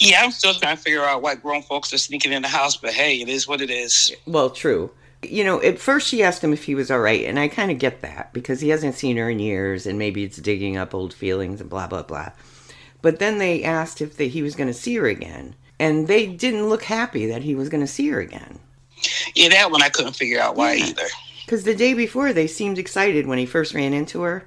Yeah, 0.00 0.22
I'm 0.22 0.30
still 0.30 0.54
trying 0.54 0.76
to 0.76 0.82
figure 0.82 1.04
out 1.04 1.22
why 1.22 1.34
grown 1.34 1.62
folks 1.62 1.92
are 1.92 1.98
sneaking 1.98 2.32
in 2.32 2.42
the 2.42 2.48
house, 2.48 2.76
but 2.76 2.92
hey, 2.92 3.20
it 3.20 3.28
is 3.28 3.48
what 3.48 3.60
it 3.60 3.70
is. 3.70 4.12
Well, 4.26 4.50
true. 4.50 4.90
You 5.22 5.42
know, 5.42 5.60
at 5.62 5.80
first 5.80 6.06
she 6.06 6.22
asked 6.22 6.44
him 6.44 6.52
if 6.52 6.64
he 6.64 6.76
was 6.76 6.90
all 6.90 7.00
right, 7.00 7.24
and 7.24 7.38
I 7.38 7.48
kind 7.48 7.72
of 7.72 7.78
get 7.78 8.02
that 8.02 8.32
because 8.32 8.60
he 8.60 8.68
hasn't 8.68 8.94
seen 8.94 9.16
her 9.16 9.28
in 9.28 9.40
years, 9.40 9.86
and 9.86 9.98
maybe 9.98 10.22
it's 10.22 10.36
digging 10.36 10.76
up 10.76 10.94
old 10.94 11.12
feelings 11.12 11.60
and 11.60 11.68
blah 11.68 11.88
blah 11.88 12.04
blah. 12.04 12.30
But 13.02 13.18
then 13.18 13.38
they 13.38 13.64
asked 13.64 14.00
if 14.00 14.16
they, 14.16 14.28
he 14.28 14.42
was 14.42 14.54
going 14.54 14.68
to 14.68 14.74
see 14.74 14.94
her 14.96 15.06
again, 15.06 15.56
and 15.80 16.06
they 16.06 16.26
didn't 16.26 16.68
look 16.68 16.84
happy 16.84 17.26
that 17.26 17.42
he 17.42 17.56
was 17.56 17.68
going 17.68 17.80
to 17.80 17.86
see 17.88 18.08
her 18.10 18.20
again. 18.20 18.60
Yeah, 19.34 19.48
that 19.48 19.72
one 19.72 19.82
I 19.82 19.88
couldn't 19.88 20.14
figure 20.14 20.40
out 20.40 20.54
why 20.54 20.74
either. 20.76 21.06
Because 21.44 21.64
the 21.64 21.74
day 21.74 21.94
before 21.94 22.32
they 22.32 22.46
seemed 22.46 22.78
excited 22.78 23.26
when 23.26 23.38
he 23.38 23.46
first 23.46 23.74
ran 23.74 23.94
into 23.94 24.22
her, 24.22 24.46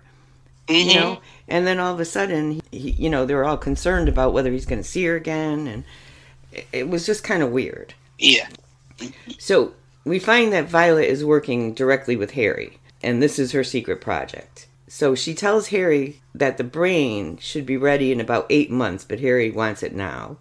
Mm-hmm. 0.68 0.90
you 0.90 0.96
know, 0.96 1.20
and 1.52 1.68
then 1.68 1.80
all 1.80 1.94
of 1.94 2.00
a 2.00 2.06
sudden, 2.06 2.62
he, 2.72 2.92
you 2.92 3.10
know, 3.10 3.26
they 3.26 3.36
were 3.36 3.46
all 3.46 3.58
concerned 3.58 4.08
about 4.08 4.34
whether 4.34 4.52
he's 4.52 4.66
going 4.66 4.82
to 4.82 4.88
see 4.88 5.04
her 5.06 5.16
again, 5.16 5.68
and 5.68 5.84
it, 6.52 6.66
it 6.72 6.90
was 6.90 7.06
just 7.06 7.24
kind 7.24 7.44
of 7.44 7.52
weird. 7.52 7.94
Yeah. 8.18 8.48
So 9.38 9.74
we 10.06 10.18
find 10.18 10.54
that 10.54 10.70
Violet 10.70 11.10
is 11.10 11.26
working 11.26 11.74
directly 11.74 12.16
with 12.16 12.32
Harry, 12.32 12.78
and 13.04 13.22
this 13.22 13.38
is 13.38 13.52
her 13.52 13.64
secret 13.64 14.00
project. 14.00 14.68
So 14.88 15.14
she 15.14 15.34
tells 15.34 15.68
Harry 15.68 16.22
that 16.34 16.58
the 16.58 16.64
brain 16.64 17.38
should 17.38 17.66
be 17.66 17.78
ready 17.78 18.12
in 18.12 18.22
about 18.22 18.48
eight 18.50 18.72
months, 18.72 19.04
but 19.04 19.20
Harry 19.20 19.52
wants 19.52 19.84
it 19.84 19.94
now. 19.94 20.38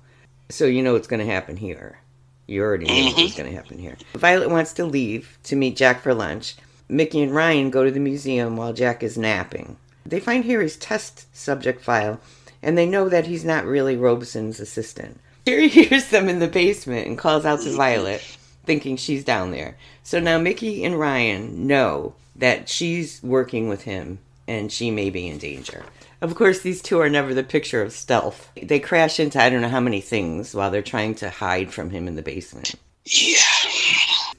So 0.48 0.64
you 0.66 0.82
know 0.82 0.92
what's 0.92 1.06
going 1.08 1.24
to 1.24 1.32
happen 1.32 1.56
here. 1.56 1.98
You 2.46 2.62
already 2.62 2.86
know 2.86 2.94
mm-hmm. 2.94 3.20
what's 3.20 3.36
going 3.36 3.50
to 3.50 3.56
happen 3.56 3.78
here. 3.78 3.96
Violet 4.14 4.50
wants 4.50 4.72
to 4.74 4.84
leave 4.84 5.38
to 5.44 5.56
meet 5.56 5.76
Jack 5.76 6.02
for 6.02 6.14
lunch. 6.14 6.56
Mickey 6.88 7.22
and 7.22 7.34
Ryan 7.34 7.70
go 7.70 7.84
to 7.84 7.90
the 7.90 8.00
museum 8.00 8.56
while 8.56 8.72
Jack 8.72 9.02
is 9.02 9.16
napping. 9.16 9.76
They 10.10 10.20
find 10.20 10.44
Harry's 10.44 10.76
test 10.76 11.34
subject 11.34 11.82
file, 11.82 12.20
and 12.62 12.76
they 12.76 12.86
know 12.86 13.08
that 13.08 13.26
he's 13.26 13.44
not 13.44 13.64
really 13.64 13.96
Robeson's 13.96 14.60
assistant. 14.60 15.20
Harry 15.46 15.68
hears 15.68 16.08
them 16.08 16.28
in 16.28 16.38
the 16.38 16.48
basement 16.48 17.06
and 17.06 17.16
calls 17.16 17.44
out 17.44 17.60
to 17.60 17.74
Violet, 17.74 18.20
thinking 18.64 18.96
she's 18.96 19.24
down 19.24 19.50
there. 19.50 19.76
So 20.02 20.20
now 20.20 20.38
Mickey 20.38 20.84
and 20.84 20.98
Ryan 20.98 21.66
know 21.66 22.14
that 22.36 22.68
she's 22.68 23.22
working 23.22 23.68
with 23.68 23.82
him 23.82 24.18
and 24.46 24.72
she 24.72 24.90
may 24.90 25.10
be 25.10 25.28
in 25.28 25.38
danger. 25.38 25.84
Of 26.20 26.34
course, 26.34 26.60
these 26.60 26.82
two 26.82 27.00
are 27.00 27.08
never 27.08 27.32
the 27.32 27.42
picture 27.42 27.82
of 27.82 27.92
stealth. 27.92 28.50
They 28.60 28.80
crash 28.80 29.20
into 29.20 29.40
I 29.40 29.48
don't 29.48 29.62
know 29.62 29.68
how 29.68 29.80
many 29.80 30.00
things 30.00 30.54
while 30.54 30.70
they're 30.70 30.82
trying 30.82 31.14
to 31.16 31.30
hide 31.30 31.72
from 31.72 31.90
him 31.90 32.08
in 32.08 32.16
the 32.16 32.22
basement. 32.22 32.74
Yeah. 33.06 33.38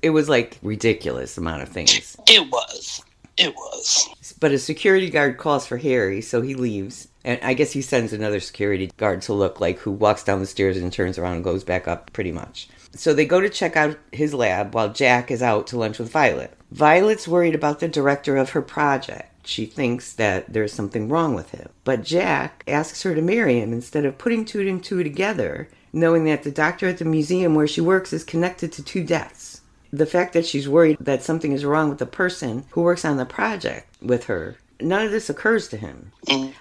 It 0.02 0.12
was 0.12 0.30
like 0.30 0.58
ridiculous 0.62 1.38
amount 1.38 1.64
of 1.64 1.70
things. 1.70 2.18
It 2.28 2.52
was. 2.52 3.02
It 3.38 3.56
was. 3.56 4.10
But 4.42 4.52
a 4.52 4.58
security 4.58 5.12
guard 5.12 5.38
calls 5.38 5.68
for 5.68 5.78
Harry, 5.78 6.20
so 6.20 6.42
he 6.42 6.56
leaves. 6.56 7.08
And 7.24 7.40
I 7.44 7.54
guess 7.54 7.72
he 7.72 7.84
sends 7.84 8.12
another 8.12 8.40
security 8.40 8.92
guard 8.98 9.22
to 9.24 9.34
look 9.34 9.62
like 9.62 9.78
who 9.78 9.92
walks 9.92 10.24
down 10.24 10.40
the 10.40 10.48
stairs 10.48 10.78
and 10.78 10.92
turns 10.92 11.20
around 11.20 11.36
and 11.36 11.44
goes 11.44 11.64
back 11.64 11.88
up 11.88 12.12
pretty 12.12 12.32
much. 12.32 12.68
So 12.96 13.14
they 13.14 13.26
go 13.26 13.40
to 13.40 13.50
check 13.50 13.78
out 13.78 14.00
his 14.12 14.34
lab 14.34 14.74
while 14.74 14.92
Jack 14.92 15.30
is 15.30 15.44
out 15.44 15.68
to 15.68 15.78
lunch 15.78 16.00
with 16.00 16.12
Violet. 16.12 16.52
Violet's 16.72 17.28
worried 17.28 17.54
about 17.54 17.80
the 17.80 17.88
director 17.88 18.36
of 18.36 18.50
her 18.50 18.64
project. 18.64 19.48
She 19.48 19.68
thinks 19.68 20.14
that 20.14 20.52
there's 20.52 20.74
something 20.74 21.08
wrong 21.08 21.36
with 21.36 21.52
him. 21.52 21.70
But 21.84 22.04
Jack 22.04 22.64
asks 22.68 23.04
her 23.04 23.14
to 23.14 23.22
marry 23.22 23.60
him 23.60 23.72
instead 23.74 24.06
of 24.06 24.18
putting 24.18 24.44
two 24.44 24.68
and 24.68 24.84
two 24.84 25.04
together, 25.04 25.70
knowing 25.94 26.24
that 26.26 26.42
the 26.42 26.52
doctor 26.52 26.88
at 26.88 26.98
the 26.98 27.06
museum 27.06 27.54
where 27.54 27.68
she 27.68 27.82
works 27.82 28.12
is 28.12 28.24
connected 28.24 28.72
to 28.72 28.84
two 28.84 29.04
deaths. 29.04 29.51
The 29.94 30.06
fact 30.06 30.34
that 30.34 30.46
she's 30.46 30.70
worried 30.70 30.98
that 31.00 31.22
something 31.24 31.52
is 31.52 31.66
wrong 31.66 31.90
with 31.90 32.00
the 32.00 32.06
person 32.06 32.66
who 32.72 32.82
works 32.82 33.04
on 33.04 33.18
the 33.18 33.26
project 33.26 33.88
with 34.02 34.26
her, 34.26 34.56
none 34.80 35.06
of 35.06 35.12
this 35.12 35.30
occurs 35.30 35.68
to 35.70 35.78
him. 35.78 36.12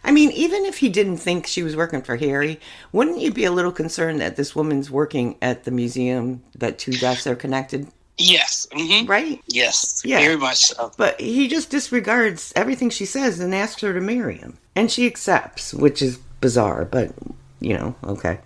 I 0.04 0.10
mean, 0.10 0.30
even 0.32 0.64
if 0.64 0.78
he 0.78 0.88
didn't 0.88 1.18
think 1.18 1.46
she 1.46 1.62
was 1.62 1.76
working 1.76 2.02
for 2.02 2.16
Harry, 2.16 2.60
wouldn't 2.92 3.20
you 3.20 3.32
be 3.32 3.44
a 3.44 3.52
little 3.52 3.72
concerned 3.72 4.20
that 4.20 4.37
this 4.37 4.54
woman's 4.56 4.90
working 4.90 5.37
at 5.40 5.64
the 5.64 5.70
museum, 5.70 6.42
that 6.56 6.78
two 6.78 6.92
deaths 6.92 7.26
are 7.26 7.37
connected? 7.37 7.87
Yes. 8.18 8.66
hmm 8.72 9.06
Right? 9.06 9.40
Yes. 9.46 10.02
Yeah. 10.04 10.20
Very 10.20 10.37
much 10.37 10.58
so. 10.58 10.92
But 10.96 11.20
he 11.20 11.49
just 11.49 11.70
disregards 11.70 12.52
everything 12.54 12.90
she 12.90 13.06
says 13.06 13.40
and 13.40 13.54
asks 13.54 13.80
her 13.80 13.94
to 13.94 14.00
marry 14.00 14.37
him. 14.37 14.58
And 14.76 14.90
she 14.90 15.06
accepts, 15.06 15.72
which 15.72 16.02
is 16.02 16.18
bizarre, 16.40 16.84
but, 16.84 17.12
you 17.60 17.75
know, 17.75 17.94
okay. 18.04 18.40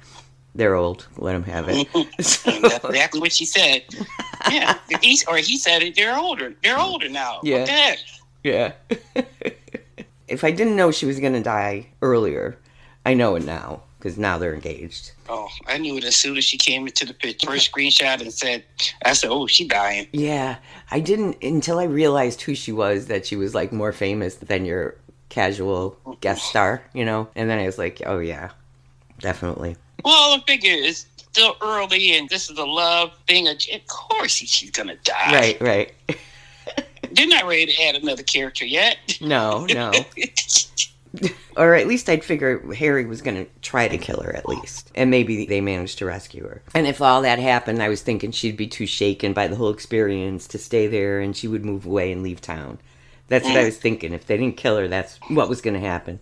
They're 0.55 0.75
old. 0.75 1.09
Let 1.17 1.33
them 1.33 1.45
have 1.45 1.69
it. 1.69 1.89
So- 2.25 2.51
That's 2.61 2.85
exactly 2.85 3.21
what 3.21 3.33
she 3.33 3.45
said. 3.45 3.85
Yeah. 4.51 4.79
He, 5.03 5.19
or 5.29 5.37
he 5.37 5.59
said 5.59 5.83
it. 5.83 5.97
They're 5.97 6.17
older. 6.17 6.55
They're 6.63 6.79
older 6.79 7.09
now. 7.09 7.41
Yeah. 7.43 7.97
Yeah. 8.43 8.73
if 10.29 10.45
I 10.45 10.51
didn't 10.51 10.77
know 10.77 10.91
she 10.91 11.07
was 11.07 11.21
going 11.21 11.33
to 11.33 11.43
die 11.43 11.89
earlier, 12.01 12.59
I 13.05 13.15
know 13.15 13.35
it 13.35 13.45
now 13.45 13.83
because 14.05 14.19
now 14.19 14.37
they're 14.37 14.53
engaged. 14.53 15.13
Oh, 15.31 15.49
I 15.67 15.79
knew 15.79 15.97
it 15.97 16.05
as 16.05 16.15
soon 16.15 16.37
as 16.37 16.45
she 16.45 16.59
came 16.59 16.87
into 16.87 17.07
the 17.07 17.15
picture, 17.15 17.47
first 17.47 17.73
screenshot 17.73 18.21
and 18.21 18.31
said, 18.31 18.63
I 19.03 19.15
said, 19.15 19.31
oh, 19.31 19.47
she 19.47 19.67
dying. 19.67 20.07
Yeah, 20.13 20.57
I 20.91 21.01
didn't 21.01 21.43
until 21.43 21.79
I 21.79 21.85
realized 21.85 22.43
who 22.43 22.55
she 22.55 22.71
was 22.71 23.07
that 23.07 23.25
she 23.25 23.35
was 23.35 23.55
like 23.55 23.73
more 23.73 23.93
famous 23.93 24.35
than 24.37 24.67
your 24.67 24.97
casual 25.31 25.97
guest 26.21 26.43
mm-hmm. 26.43 26.51
star, 26.51 26.83
you 26.93 27.07
know? 27.07 27.29
And 27.35 27.49
then 27.49 27.59
I 27.59 27.65
was 27.65 27.79
like, 27.79 28.03
oh 28.05 28.19
yeah, 28.19 28.51
definitely. 29.21 29.77
Well, 30.05 30.37
the 30.37 30.45
figure 30.45 30.73
is 30.73 31.07
still 31.17 31.57
early 31.63 32.17
and 32.17 32.29
this 32.29 32.51
is 32.51 32.59
a 32.59 32.65
love 32.65 33.13
thing. 33.27 33.49
Of 33.49 33.87
course 33.89 34.33
she's 34.33 34.71
going 34.71 34.89
to 34.89 34.97
die. 35.05 35.33
Right, 35.33 35.61
right. 35.61 35.95
They're 37.13 37.27
not 37.27 37.47
ready 37.47 37.67
to 37.67 37.83
add 37.85 37.97
another 37.97 38.23
character 38.23 38.65
yet. 38.65 39.19
No, 39.21 39.67
no. 39.67 39.93
or 41.57 41.75
at 41.75 41.87
least 41.87 42.09
I'd 42.09 42.25
figure 42.25 42.73
Harry 42.73 43.05
was 43.05 43.23
going 43.23 43.37
to 43.37 43.51
try 43.63 43.89
to 43.89 43.99
kill 43.99 44.21
her 44.21 44.35
at 44.35 44.49
least. 44.49 44.91
And 44.95 45.11
maybe 45.11 45.47
they 45.47 45.61
managed 45.61 45.99
to 45.99 46.07
rescue 46.07 46.45
her. 46.45 46.63
And 46.75 46.87
if 46.87 47.01
all 47.01 47.23
that 47.23 47.39
happened, 47.39 47.83
I 47.83 47.89
was 47.89 48.03
thinking 48.03 48.33
she'd 48.33 48.57
be 48.57 48.67
too 48.67 48.87
shaken 48.87 49.33
by 49.33 49.47
the 49.47 49.57
whole 49.57 49.71
experience 49.71 50.47
to 50.49 50.59
stay 50.59 50.87
there 50.87 51.21
and 51.21 51.37
she 51.37 51.49
would 51.49 51.65
move 51.65 51.87
away 51.87 52.11
and 52.11 52.23
leave 52.23 52.41
town. 52.41 52.79
That's 53.29 53.45
what 53.45 53.57
I 53.57 53.63
mm. 53.63 53.67
was 53.67 53.79
thinking. 53.79 54.13
If 54.13 54.27
they 54.27 54.37
didn't 54.37 54.57
kill 54.57 54.77
her, 54.77 54.89
that's 54.89 55.19
what 55.29 55.49
was 55.49 55.61
going 55.61 55.75
to 55.75 55.81
happen. 55.81 56.21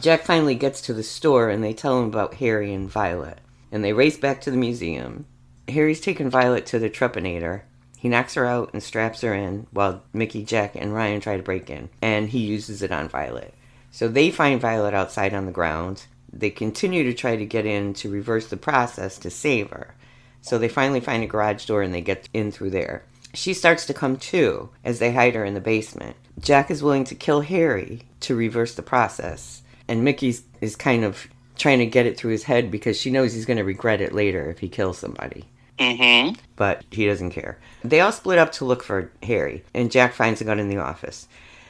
Jack 0.00 0.22
finally 0.22 0.54
gets 0.54 0.80
to 0.82 0.94
the 0.94 1.02
store 1.02 1.48
and 1.48 1.62
they 1.62 1.74
tell 1.74 1.98
him 1.98 2.06
about 2.06 2.34
Harry 2.34 2.72
and 2.72 2.90
Violet. 2.90 3.38
And 3.70 3.84
they 3.84 3.92
race 3.92 4.16
back 4.16 4.40
to 4.42 4.50
the 4.50 4.56
museum. 4.56 5.26
Harry's 5.68 6.00
taken 6.00 6.30
Violet 6.30 6.66
to 6.66 6.78
the 6.78 6.90
Trepanator. 6.90 7.62
He 7.98 8.08
knocks 8.08 8.34
her 8.34 8.46
out 8.46 8.70
and 8.72 8.82
straps 8.82 9.20
her 9.20 9.32
in 9.32 9.66
while 9.70 10.02
Mickey, 10.12 10.44
Jack, 10.44 10.74
and 10.74 10.92
Ryan 10.92 11.20
try 11.20 11.36
to 11.36 11.42
break 11.42 11.70
in. 11.70 11.88
And 12.00 12.28
he 12.28 12.40
uses 12.40 12.82
it 12.82 12.90
on 12.90 13.08
Violet. 13.08 13.54
So 13.90 14.08
they 14.08 14.30
find 14.30 14.60
Violet 14.60 14.94
outside 14.94 15.34
on 15.34 15.46
the 15.46 15.52
ground. 15.52 16.06
They 16.32 16.50
continue 16.50 17.04
to 17.04 17.14
try 17.14 17.36
to 17.36 17.44
get 17.44 17.66
in 17.66 17.94
to 17.94 18.10
reverse 18.10 18.48
the 18.48 18.56
process 18.56 19.18
to 19.18 19.30
save 19.30 19.70
her. 19.70 19.94
So 20.40 20.58
they 20.58 20.68
finally 20.68 21.00
find 21.00 21.22
a 21.22 21.26
garage 21.28 21.66
door 21.66 21.82
and 21.82 21.94
they 21.94 22.00
get 22.00 22.28
in 22.32 22.50
through 22.50 22.70
there. 22.70 23.04
She 23.34 23.54
starts 23.54 23.86
to 23.86 23.94
come 23.94 24.16
to 24.16 24.70
as 24.84 24.98
they 24.98 25.12
hide 25.12 25.34
her 25.34 25.44
in 25.44 25.54
the 25.54 25.60
basement. 25.60 26.16
Jack 26.40 26.70
is 26.70 26.82
willing 26.82 27.04
to 27.04 27.14
kill 27.14 27.42
Harry 27.42 28.02
to 28.20 28.34
reverse 28.34 28.74
the 28.74 28.82
process. 28.82 29.61
And 29.92 30.04
Mickey 30.04 30.34
is 30.62 30.74
kind 30.74 31.04
of 31.04 31.28
trying 31.54 31.78
to 31.80 31.84
get 31.84 32.06
it 32.06 32.16
through 32.16 32.30
his 32.30 32.44
head 32.44 32.70
because 32.70 32.98
she 32.98 33.10
knows 33.10 33.34
he's 33.34 33.44
going 33.44 33.58
to 33.58 33.62
regret 33.62 34.00
it 34.00 34.14
later 34.14 34.48
if 34.48 34.60
he 34.60 34.68
kills 34.70 34.96
somebody. 34.96 35.44
Mm-hmm. 35.78 36.40
But 36.56 36.82
he 36.90 37.04
doesn't 37.04 37.32
care. 37.32 37.58
They 37.84 38.00
all 38.00 38.10
split 38.10 38.38
up 38.38 38.52
to 38.52 38.64
look 38.64 38.82
for 38.82 39.12
Harry, 39.22 39.64
and 39.74 39.92
Jack 39.92 40.14
finds 40.14 40.40
a 40.40 40.44
gun 40.44 40.58
in 40.58 40.70
the 40.70 40.78
office. 40.78 41.28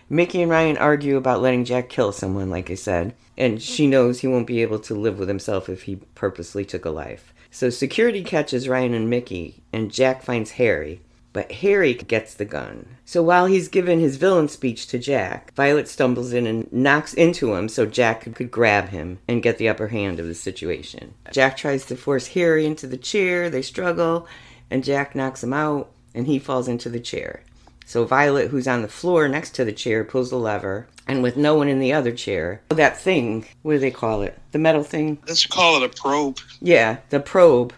Mickey 0.08 0.40
and 0.40 0.52
Ryan 0.52 0.78
argue 0.78 1.16
about 1.16 1.42
letting 1.42 1.64
Jack 1.64 1.88
kill 1.88 2.12
someone, 2.12 2.48
like 2.48 2.70
I 2.70 2.76
said, 2.76 3.16
and 3.36 3.60
she 3.60 3.88
knows 3.88 4.20
he 4.20 4.28
won't 4.28 4.46
be 4.46 4.62
able 4.62 4.78
to 4.78 4.94
live 4.94 5.18
with 5.18 5.26
himself 5.26 5.68
if 5.68 5.82
he 5.82 5.96
purposely 6.14 6.64
took 6.64 6.84
a 6.84 6.90
life. 6.90 7.34
So 7.50 7.70
security 7.70 8.22
catches 8.22 8.68
Ryan 8.68 8.94
and 8.94 9.10
Mickey, 9.10 9.64
and 9.72 9.92
Jack 9.92 10.22
finds 10.22 10.52
Harry, 10.52 11.00
but 11.32 11.50
Harry 11.52 11.94
gets 11.94 12.34
the 12.34 12.44
gun. 12.44 12.96
So 13.04 13.22
while 13.22 13.46
he's 13.46 13.68
giving 13.68 14.00
his 14.00 14.16
villain 14.16 14.48
speech 14.48 14.86
to 14.88 14.98
Jack, 14.98 15.54
Violet 15.54 15.88
stumbles 15.88 16.32
in 16.32 16.46
and 16.46 16.72
knocks 16.72 17.14
into 17.14 17.54
him 17.54 17.68
so 17.68 17.86
Jack 17.86 18.34
could 18.34 18.50
grab 18.50 18.90
him 18.90 19.18
and 19.26 19.42
get 19.42 19.58
the 19.58 19.68
upper 19.68 19.88
hand 19.88 20.20
of 20.20 20.26
the 20.26 20.34
situation. 20.34 21.14
Jack 21.32 21.56
tries 21.56 21.86
to 21.86 21.96
force 21.96 22.28
Harry 22.28 22.66
into 22.66 22.86
the 22.86 22.96
chair, 22.96 23.48
they 23.50 23.62
struggle, 23.62 24.26
and 24.70 24.84
Jack 24.84 25.14
knocks 25.14 25.42
him 25.42 25.52
out, 25.52 25.90
and 26.14 26.26
he 26.26 26.38
falls 26.38 26.68
into 26.68 26.88
the 26.88 27.00
chair. 27.00 27.42
So 27.84 28.04
Violet, 28.04 28.48
who's 28.48 28.68
on 28.68 28.82
the 28.82 28.88
floor 28.88 29.28
next 29.28 29.54
to 29.56 29.64
the 29.64 29.72
chair, 29.72 30.04
pulls 30.04 30.30
the 30.30 30.36
lever, 30.36 30.86
and 31.06 31.22
with 31.22 31.36
no 31.36 31.54
one 31.54 31.68
in 31.68 31.80
the 31.80 31.92
other 31.92 32.12
chair, 32.12 32.62
that 32.70 32.98
thing, 32.98 33.46
what 33.62 33.72
do 33.72 33.78
they 33.78 33.90
call 33.90 34.22
it? 34.22 34.38
The 34.52 34.58
metal 34.58 34.84
thing? 34.84 35.18
Let's 35.26 35.46
call 35.46 35.82
it 35.82 35.84
a 35.84 35.88
probe. 35.88 36.38
Yeah, 36.60 36.98
the 37.10 37.20
probe 37.20 37.74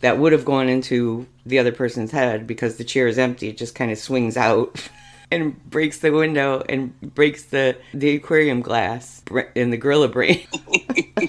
that 0.00 0.18
would 0.18 0.32
have 0.32 0.44
gone 0.44 0.68
into 0.68 1.26
the 1.44 1.58
other 1.58 1.72
person's 1.72 2.10
head 2.10 2.46
because 2.46 2.76
the 2.76 2.84
chair 2.84 3.06
is 3.06 3.18
empty. 3.18 3.48
It 3.48 3.56
just 3.56 3.74
kind 3.74 3.90
of 3.90 3.98
swings 3.98 4.36
out 4.36 4.88
and 5.30 5.62
breaks 5.68 5.98
the 5.98 6.10
window 6.10 6.62
and 6.68 6.98
breaks 7.14 7.44
the, 7.44 7.76
the 7.92 8.10
aquarium 8.10 8.60
glass 8.60 9.22
in 9.54 9.70
the 9.70 9.76
gorilla 9.76 10.08
brain. 10.08 10.46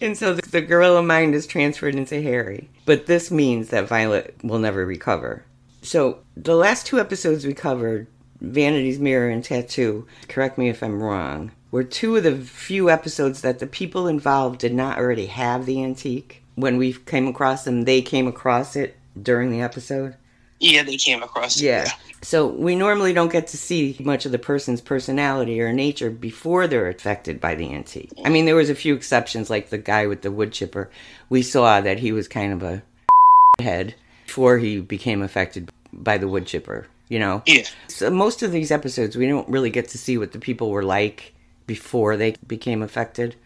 and 0.00 0.16
so 0.16 0.34
the, 0.34 0.42
the 0.50 0.60
gorilla 0.60 1.02
mind 1.02 1.34
is 1.34 1.46
transferred 1.46 1.94
into 1.94 2.20
Harry. 2.22 2.68
But 2.86 3.06
this 3.06 3.30
means 3.30 3.68
that 3.68 3.86
Violet 3.86 4.34
will 4.42 4.58
never 4.58 4.86
recover. 4.86 5.44
So 5.82 6.20
the 6.36 6.56
last 6.56 6.86
two 6.86 6.98
episodes 6.98 7.46
we 7.46 7.54
covered, 7.54 8.08
Vanity's 8.40 8.98
Mirror 8.98 9.30
and 9.30 9.44
Tattoo, 9.44 10.06
correct 10.28 10.58
me 10.58 10.68
if 10.68 10.82
I'm 10.82 11.02
wrong, 11.02 11.52
were 11.70 11.84
two 11.84 12.16
of 12.16 12.22
the 12.22 12.36
few 12.36 12.88
episodes 12.90 13.40
that 13.42 13.58
the 13.58 13.66
people 13.66 14.06
involved 14.06 14.60
did 14.60 14.74
not 14.74 14.98
already 14.98 15.26
have 15.26 15.66
the 15.66 15.82
antique. 15.82 16.42
When 16.54 16.76
we 16.76 16.92
came 16.92 17.28
across 17.28 17.64
them, 17.64 17.82
they 17.82 18.02
came 18.02 18.26
across 18.26 18.76
it 18.76 18.96
during 19.20 19.50
the 19.50 19.60
episode. 19.60 20.16
Yeah, 20.60 20.82
they 20.82 20.96
came 20.96 21.22
across 21.22 21.60
it. 21.60 21.64
Yeah. 21.64 21.90
So 22.22 22.48
we 22.48 22.74
normally 22.74 23.12
don't 23.12 23.30
get 23.30 23.46
to 23.48 23.56
see 23.56 23.96
much 24.00 24.26
of 24.26 24.32
the 24.32 24.38
person's 24.38 24.80
personality 24.80 25.60
or 25.60 25.72
nature 25.72 26.10
before 26.10 26.66
they're 26.66 26.88
affected 26.88 27.40
by 27.40 27.54
the 27.54 27.72
antique. 27.72 28.12
I 28.24 28.28
mean, 28.28 28.44
there 28.44 28.56
was 28.56 28.70
a 28.70 28.74
few 28.74 28.94
exceptions, 28.94 29.50
like 29.50 29.70
the 29.70 29.78
guy 29.78 30.06
with 30.06 30.22
the 30.22 30.32
wood 30.32 30.52
chipper. 30.52 30.90
We 31.28 31.42
saw 31.42 31.80
that 31.80 32.00
he 32.00 32.10
was 32.10 32.26
kind 32.26 32.52
of 32.52 32.62
a 32.62 32.82
head 33.62 33.94
before 34.26 34.58
he 34.58 34.80
became 34.80 35.22
affected 35.22 35.70
by 35.92 36.18
the 36.18 36.28
wood 36.28 36.46
chipper. 36.46 36.88
You 37.08 37.18
know. 37.18 37.42
Yeah. 37.46 37.64
So 37.88 38.10
most 38.10 38.42
of 38.42 38.52
these 38.52 38.70
episodes, 38.70 39.16
we 39.16 39.26
don't 39.26 39.48
really 39.48 39.70
get 39.70 39.88
to 39.90 39.98
see 39.98 40.18
what 40.18 40.32
the 40.32 40.38
people 40.38 40.70
were 40.70 40.82
like 40.82 41.34
before 41.66 42.16
they 42.16 42.36
became 42.46 42.82
affected. 42.82 43.36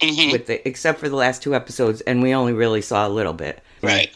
Mhm. 0.00 0.32
With 0.32 0.46
the 0.46 0.66
except 0.66 0.98
for 0.98 1.08
the 1.08 1.16
last 1.16 1.42
two 1.42 1.54
episodes, 1.54 2.00
and 2.02 2.22
we 2.22 2.34
only 2.34 2.52
really 2.52 2.80
saw 2.80 3.06
a 3.06 3.10
little 3.10 3.34
bit. 3.34 3.60
Right. 3.82 4.10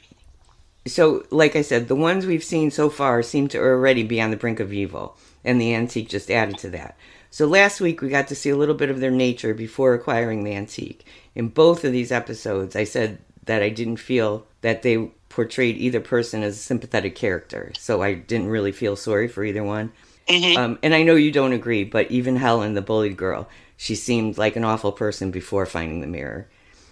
So, 0.86 1.24
like 1.30 1.56
I 1.56 1.62
said, 1.62 1.88
the 1.88 1.94
ones 1.94 2.26
we've 2.26 2.44
seen 2.44 2.70
so 2.70 2.90
far 2.90 3.22
seem 3.22 3.48
to 3.48 3.58
already 3.58 4.02
be 4.02 4.20
on 4.20 4.30
the 4.30 4.36
brink 4.36 4.60
of 4.60 4.72
evil, 4.72 5.16
and 5.44 5.60
the 5.60 5.74
antique 5.74 6.08
just 6.08 6.30
added 6.30 6.58
to 6.58 6.70
that. 6.70 6.96
So, 7.30 7.46
last 7.46 7.80
week 7.80 8.00
we 8.00 8.08
got 8.08 8.28
to 8.28 8.34
see 8.34 8.50
a 8.50 8.56
little 8.56 8.74
bit 8.74 8.90
of 8.90 9.00
their 9.00 9.10
nature 9.10 9.54
before 9.54 9.94
acquiring 9.94 10.44
the 10.44 10.54
antique. 10.54 11.04
In 11.34 11.48
both 11.48 11.84
of 11.84 11.92
these 11.92 12.12
episodes, 12.12 12.76
I 12.76 12.84
said 12.84 13.18
that 13.46 13.62
I 13.62 13.70
didn't 13.70 13.96
feel 13.96 14.46
that 14.60 14.82
they 14.82 15.10
portrayed 15.34 15.76
either 15.76 16.00
person 16.00 16.44
as 16.44 16.54
a 16.54 16.60
sympathetic 16.60 17.16
character, 17.16 17.72
so 17.76 18.02
I 18.02 18.14
didn't 18.14 18.48
really 18.48 18.70
feel 18.70 18.94
sorry 18.94 19.26
for 19.26 19.42
either 19.42 19.64
one. 19.64 19.90
Um, 20.56 20.78
and 20.82 20.94
I 20.94 21.02
know 21.02 21.16
you 21.16 21.32
don't 21.32 21.52
agree, 21.52 21.82
but 21.82 22.08
even 22.10 22.36
Helen, 22.36 22.74
the 22.74 22.80
bullied 22.80 23.16
girl, 23.16 23.48
she 23.76 23.96
seemed 23.96 24.38
like 24.38 24.54
an 24.54 24.64
awful 24.64 24.92
person 24.92 25.32
before 25.32 25.66
finding 25.66 26.00
the 26.00 26.06
mirror. 26.06 26.46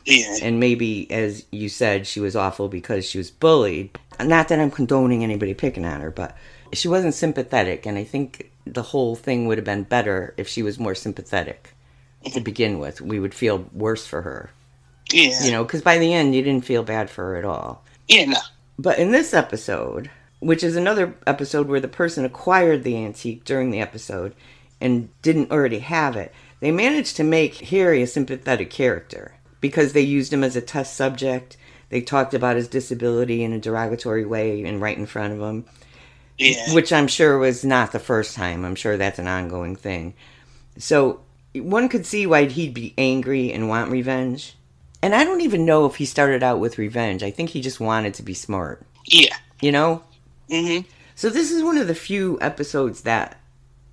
Yeah. 0.05 0.39
And 0.43 0.59
maybe, 0.59 1.09
as 1.11 1.47
you 1.53 1.69
said, 1.69 2.07
she 2.09 2.19
was 2.19 2.35
awful 2.35 2.69
because 2.69 3.09
she 3.09 3.19
was 3.19 3.31
bullied. 3.31 3.97
Not 4.21 4.49
that 4.49 4.59
I'm 4.59 4.73
condoning 4.73 5.23
anybody 5.23 5.55
picking 5.55 5.85
on 5.85 6.01
her, 6.01 6.11
but 6.11 6.37
she 6.73 6.89
wasn't 6.89 7.15
sympathetic. 7.15 7.87
And 7.87 7.97
I 7.97 8.03
think 8.03 8.51
the 8.67 8.83
whole 8.83 9.15
thing 9.15 9.47
would 9.47 9.59
have 9.59 9.65
been 9.65 9.85
better 9.85 10.35
if 10.37 10.49
she 10.49 10.65
was 10.65 10.81
more 10.81 10.97
sympathetic 10.97 11.75
to 12.33 12.41
begin 12.41 12.81
with. 12.81 13.01
We 13.01 13.21
would 13.21 13.35
feel 13.35 13.67
worse 13.73 14.05
for 14.05 14.23
her. 14.23 14.51
Yeah. 15.13 15.45
You 15.45 15.53
know, 15.53 15.63
because 15.63 15.83
by 15.83 15.99
the 15.99 16.13
end, 16.13 16.35
you 16.35 16.43
didn't 16.43 16.65
feel 16.65 16.83
bad 16.83 17.09
for 17.09 17.23
her 17.23 17.37
at 17.37 17.45
all. 17.45 17.85
Yeah, 18.13 18.27
no. 18.27 18.39
But 18.79 18.99
in 18.99 19.11
this 19.11 19.33
episode, 19.33 20.11
which 20.41 20.63
is 20.63 20.77
another 20.77 21.15
episode 21.27 21.69
where 21.69 21.81
the 21.81 21.89
person 21.89 22.25
acquired 22.25 22.85
the 22.85 22.97
antique 22.97 23.45
during 23.45 23.71
the 23.71 23.81
episode 23.81 24.35
and 24.81 25.09
didn't 25.23 25.51
already 25.51 25.79
have 25.79 26.17
it, 26.17 26.33
they 26.61 26.71
managed 26.71 27.17
to 27.17 27.25
make 27.25 27.57
Harry 27.69 28.03
a 28.03 28.07
sympathetic 28.07 28.71
character 28.71 29.35
because 29.61 29.93
they 29.93 30.01
used 30.01 30.33
him 30.33 30.45
as 30.45 30.57
a 30.57 30.61
test 30.61 30.95
subject. 30.97 31.57
They 31.89 32.01
talked 32.01 32.35
about 32.35 32.57
his 32.57 32.69
disability 32.69 33.43
in 33.45 33.53
a 33.53 33.59
derogatory 33.59 34.25
way 34.25 34.63
and 34.65 34.81
right 34.81 34.97
in 34.97 35.07
front 35.07 35.33
of 35.35 35.41
him, 35.41 35.65
Yeah. 36.39 36.75
which 36.75 36.93
I'm 36.93 37.07
sure 37.09 37.39
was 37.39 37.65
not 37.65 37.93
the 37.93 37.99
first 37.99 38.35
time. 38.35 38.65
I'm 38.65 38.75
sure 38.75 38.97
that's 38.97 39.19
an 39.19 39.29
ongoing 39.29 39.77
thing. 39.77 40.15
So 40.79 41.21
one 41.55 41.89
could 41.89 42.07
see 42.07 42.27
why 42.27 42.45
he'd 42.47 42.75
be 42.75 42.95
angry 42.99 43.53
and 43.53 43.69
want 43.69 43.91
revenge. 43.91 44.57
And 45.03 45.15
I 45.15 45.25
don't 45.25 45.41
even 45.41 45.65
know 45.67 45.85
if 45.87 45.97
he 45.97 46.05
started 46.05 46.43
out 46.43 46.61
with 46.61 46.79
revenge. 46.79 47.23
I 47.23 47.31
think 47.31 47.51
he 47.51 47.61
just 47.61 47.81
wanted 47.81 48.15
to 48.15 48.23
be 48.23 48.35
smart. 48.35 48.87
Yeah. 49.07 49.35
You 49.61 49.73
know? 49.73 50.03
Mm-hmm. 50.49 50.87
So 51.15 51.29
this 51.29 51.51
is 51.51 51.63
one 51.63 51.77
of 51.77 51.89
the 51.89 51.95
few 51.95 52.39
episodes 52.41 53.03
that 53.03 53.39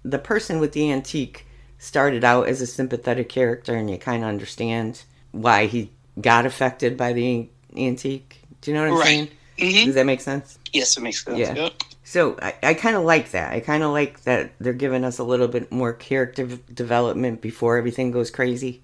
the 0.03 0.19
person 0.19 0.59
with 0.59 0.71
the 0.73 0.91
antique 0.91 1.45
started 1.77 2.23
out 2.23 2.47
as 2.47 2.61
a 2.61 2.67
sympathetic 2.67 3.29
character 3.29 3.75
and 3.75 3.89
you 3.89 3.97
kind 3.97 4.23
of 4.23 4.29
understand 4.29 5.03
why 5.31 5.65
he 5.65 5.91
got 6.21 6.45
affected 6.45 6.95
by 6.97 7.13
the 7.13 7.49
antique. 7.75 8.41
Do 8.61 8.72
you 8.72 8.77
know 8.77 8.83
what 8.83 8.91
I'm 8.91 8.98
Right. 9.00 9.05
saying? 9.05 9.29
Mhm. 9.57 9.85
Does 9.87 9.95
that 9.95 10.05
make 10.05 10.22
sense? 10.22 10.57
Yes, 10.74 10.95
it 10.98 11.01
makes 11.01 11.24
sense. 11.24 11.37
Yeah. 11.37 11.69
So 12.03 12.37
I, 12.41 12.53
I 12.63 12.74
kind 12.74 12.95
of 12.95 13.03
like 13.03 13.31
that. 13.31 13.51
I 13.53 13.59
kind 13.59 13.83
of 13.83 13.91
like 13.91 14.24
that 14.24 14.51
they're 14.59 14.74
giving 14.74 15.03
us 15.03 15.19
a 15.19 15.24
little 15.24 15.48
bit 15.48 15.72
more 15.72 15.93
character 15.93 16.45
v- 16.45 16.59
development 16.74 17.41
before 17.41 17.77
everything 17.77 18.11
goes 18.11 18.31
crazy. 18.31 18.81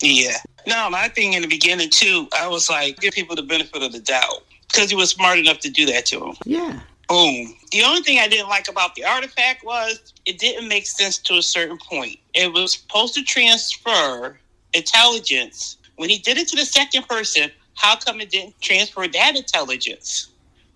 Yeah. 0.00 0.36
No, 0.66 0.90
my 0.90 1.08
thing 1.08 1.34
in 1.34 1.42
the 1.42 1.48
beginning 1.48 1.90
too, 1.90 2.28
I 2.38 2.48
was 2.48 2.68
like, 2.68 2.98
give 3.00 3.14
people 3.14 3.36
the 3.36 3.42
benefit 3.42 3.82
of 3.82 3.92
the 3.92 4.00
doubt 4.00 4.44
because 4.68 4.90
he 4.90 4.96
was 4.96 5.10
smart 5.10 5.38
enough 5.38 5.60
to 5.60 5.70
do 5.70 5.86
that 5.86 6.06
to 6.06 6.24
him. 6.24 6.36
Yeah. 6.44 6.80
Boom. 7.08 7.54
The 7.70 7.84
only 7.84 8.02
thing 8.02 8.18
I 8.18 8.26
didn't 8.26 8.48
like 8.48 8.68
about 8.68 8.96
the 8.96 9.04
artifact 9.04 9.64
was 9.64 10.12
it 10.24 10.38
didn't 10.38 10.68
make 10.68 10.86
sense 10.86 11.18
to 11.18 11.34
a 11.34 11.42
certain 11.42 11.78
point. 11.78 12.18
It 12.34 12.52
was 12.52 12.72
supposed 12.72 13.14
to 13.14 13.22
transfer 13.22 14.38
intelligence. 14.74 15.76
When 15.96 16.10
he 16.10 16.18
did 16.18 16.36
it 16.36 16.48
to 16.48 16.56
the 16.56 16.66
second 16.66 17.06
person, 17.08 17.50
how 17.74 17.96
come 17.96 18.20
it 18.20 18.30
didn't 18.30 18.60
transfer 18.60 19.06
that 19.06 19.36
intelligence? 19.36 20.28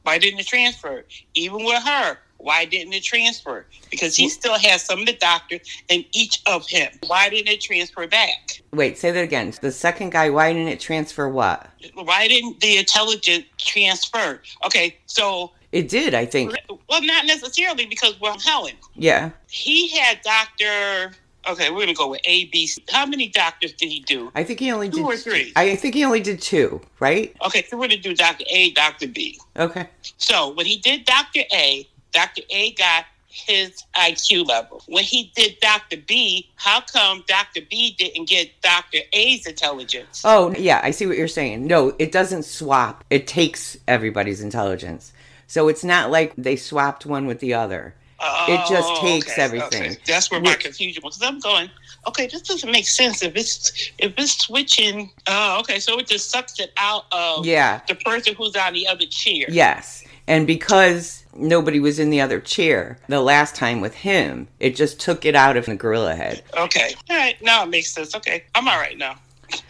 Why 0.03 0.19
didn't 0.19 0.41
it 0.41 0.47
transfer? 0.47 1.05
Even 1.35 1.65
with 1.65 1.83
her, 1.83 2.17
why 2.43 2.65
didn't 2.65 2.93
it 2.93 3.03
transfer? 3.03 3.67
Because 3.91 4.17
he 4.17 4.29
still 4.29 4.59
has 4.59 4.83
some 4.83 5.01
of 5.01 5.07
the 5.07 5.15
doctors 5.15 5.61
in 5.89 6.05
each 6.13 6.41
of 6.47 6.67
him. 6.67 6.91
Why 7.07 7.29
didn't 7.29 7.49
it 7.49 7.61
transfer 7.61 8.07
back? 8.07 8.63
Wait, 8.73 8.99
say 8.99 9.11
that 9.11 9.23
again. 9.23 9.53
The 9.61 9.73
second 9.73 10.13
guy, 10.13 10.31
why 10.31 10.53
didn't 10.53 10.69
it 10.69 10.81
transfer 10.81 11.29
what? 11.29 11.71
Why 11.95 12.29
didn't 12.29 12.61
the 12.61 12.79
intelligence 12.79 13.45
transfer? 13.59 14.41
Okay, 14.65 14.97
so 15.07 15.53
It 15.73 15.89
did, 15.89 16.15
I 16.15 16.25
think. 16.27 16.55
well, 16.89 17.03
not 17.03 17.27
necessarily 17.27 17.87
because 17.87 18.19
well, 18.21 18.39
Helen, 18.39 18.75
Yeah. 18.97 19.31
he 19.49 19.89
had 19.89 20.21
Doctor. 20.23 21.13
Okay, 21.49 21.71
we're 21.71 21.81
gonna 21.81 21.95
go 21.95 22.09
with 22.09 22.21
A, 22.27 22.45
B. 22.47 22.67
C. 22.67 22.85
How 22.91 23.07
many 23.07 23.29
doctors 23.29 23.73
did 23.73 23.89
he 23.89 24.01
do? 24.01 24.31
I 24.35 24.45
think 24.45 24.61
he 24.61 24.71
only 24.71 24.91
Two 24.91 24.97
did 24.99 25.05
or 25.07 25.17
three? 25.17 25.53
I 25.57 25.75
think 25.75 25.95
he 25.95 26.05
only 26.05 26.21
did 26.21 26.43
two, 26.43 26.83
right? 27.01 27.35
Okay, 27.47 27.65
so 27.69 27.79
we're 27.79 27.89
gonna 27.89 27.97
do 27.97 28.15
Doctor 28.15 28.45
A, 28.51 28.73
Doctor 28.73 29.09
B. 29.09 29.39
Okay. 29.57 29.89
So 30.19 30.51
when 30.53 30.67
he 30.67 30.77
did 30.77 31.07
Doctor 31.07 31.41
A, 31.55 31.89
Doctor 32.13 32.43
A 32.51 32.73
got 32.73 33.05
his 33.33 33.85
IQ 33.97 34.47
level. 34.49 34.83
When 34.89 35.05
he 35.05 35.31
did 35.37 35.57
Doctor 35.61 35.97
B, 35.97 36.49
how 36.57 36.81
come 36.81 37.23
Doctor 37.29 37.61
B 37.71 37.95
didn't 37.99 38.29
get 38.29 38.51
Doctor 38.61 38.99
A's 39.13 39.47
intelligence? 39.47 40.23
Oh, 40.25 40.53
yeah, 40.59 40.81
I 40.83 40.91
see 40.91 41.07
what 41.07 41.17
you're 41.17 41.29
saying. 41.29 41.67
No, 41.67 41.95
it 41.99 42.11
doesn't 42.11 42.45
swap. 42.45 43.05
It 43.11 43.27
takes 43.29 43.77
everybody's 43.87 44.41
intelligence. 44.41 45.13
So 45.47 45.69
it's 45.69 45.85
not 45.85 46.11
like 46.11 46.35
they 46.37 46.57
swapped 46.57 47.07
one 47.07 47.27
with 47.27 47.39
the 47.41 47.55
other. 47.55 47.95
it 48.21 48.61
oh, 48.61 48.67
just 48.69 48.89
Oh, 48.91 49.01
takes 49.01 49.33
okay, 49.33 49.43
everything. 49.43 49.83
okay. 49.93 49.97
That's 50.07 50.31
where 50.31 50.41
my 50.41 50.55
confusion 50.55 51.03
was. 51.05 51.21
I'm 51.23 51.39
going, 51.41 51.71
okay, 52.09 52.27
this 52.27 52.43
doesn't 52.43 52.71
make 52.71 52.87
sense 52.87 53.23
if 53.23 53.35
it's 53.37 53.93
if 53.99 54.13
it's 54.19 54.39
switching. 54.39 55.11
Oh, 55.27 55.61
okay, 55.61 55.79
so 55.81 55.99
it 55.99 56.07
just 56.09 56.31
sucks 56.31 56.59
it 56.61 56.73
out 56.77 57.05
of 57.13 57.47
Yeah. 57.47 57.81
the 57.89 57.95
person 57.95 58.35
who's 58.35 58.55
on 58.57 58.75
the 58.75 58.87
other 58.89 59.07
chair. 59.07 59.47
Yes. 59.49 60.05
And 60.31 60.47
because 60.47 61.25
nobody 61.35 61.81
was 61.81 61.99
in 61.99 62.11
the 62.11 62.21
other 62.21 62.39
chair 62.39 62.99
the 63.09 63.21
last 63.21 63.57
time 63.57 63.81
with 63.81 63.97
him, 63.97 64.47
it 64.61 64.77
just 64.77 65.01
took 65.01 65.25
it 65.25 65.35
out 65.35 65.57
of 65.57 65.67
the 65.67 65.75
gorilla 65.75 66.15
head. 66.15 66.45
Okay. 66.57 66.95
All 67.11 67.17
right. 67.17 67.37
Now 67.43 67.65
it 67.65 67.69
makes 67.69 67.91
sense. 67.91 68.15
Okay. 68.15 68.45
I'm 68.55 68.69
all 68.69 68.79
right 68.79 68.97
now. 68.97 69.17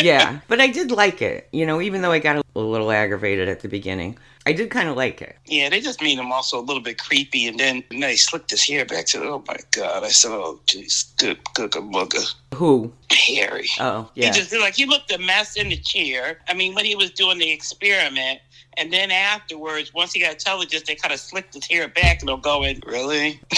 Yeah. 0.00 0.40
but 0.48 0.60
I 0.60 0.68
did 0.68 0.90
like 0.92 1.22
it. 1.22 1.48
You 1.52 1.66
know, 1.66 1.80
even 1.80 2.02
though 2.02 2.10
I 2.12 2.18
got 2.18 2.36
a 2.36 2.58
little 2.58 2.90
aggravated 2.90 3.48
at 3.48 3.60
the 3.60 3.68
beginning, 3.68 4.16
I 4.46 4.52
did 4.52 4.70
kind 4.70 4.88
of 4.88 4.96
like 4.96 5.20
it. 5.20 5.36
Yeah, 5.44 5.68
they 5.68 5.80
just 5.80 6.00
made 6.00 6.18
him 6.18 6.32
also 6.32 6.58
a 6.58 6.62
little 6.62 6.82
bit 6.82 6.98
creepy, 6.98 7.46
and 7.46 7.58
then 7.58 7.82
and 7.90 8.02
then 8.02 8.10
he 8.10 8.16
slicked 8.16 8.50
his 8.50 8.64
hair 8.66 8.84
back 8.84 9.06
to. 9.08 9.22
Oh 9.24 9.44
my 9.46 9.56
god! 9.72 10.04
I 10.04 10.08
said, 10.08 10.30
"Oh 10.30 10.58
jeez, 10.66 11.14
good 11.18 11.38
cooker 11.54 11.82
mugger, 11.82 12.22
Who? 12.54 12.92
Harry." 13.10 13.68
Oh, 13.78 14.08
yeah. 14.14 14.26
He 14.26 14.32
just 14.40 14.52
like 14.58 14.74
he 14.74 14.86
looked 14.86 15.12
a 15.12 15.18
mess 15.18 15.56
in 15.56 15.68
the 15.68 15.76
chair. 15.76 16.38
I 16.48 16.54
mean, 16.54 16.74
when 16.74 16.84
he 16.84 16.94
was 16.94 17.10
doing 17.10 17.38
the 17.38 17.50
experiment, 17.50 18.40
and 18.78 18.92
then 18.92 19.10
afterwards, 19.10 19.92
once 19.92 20.12
he 20.12 20.20
got 20.20 20.32
intelligence, 20.32 20.84
they 20.86 20.94
kind 20.94 21.12
of 21.12 21.20
slicked 21.20 21.54
his 21.54 21.66
hair 21.66 21.88
back, 21.88 22.20
and 22.20 22.30
I'm 22.30 22.40
going, 22.40 22.80
"Really?" 22.86 23.40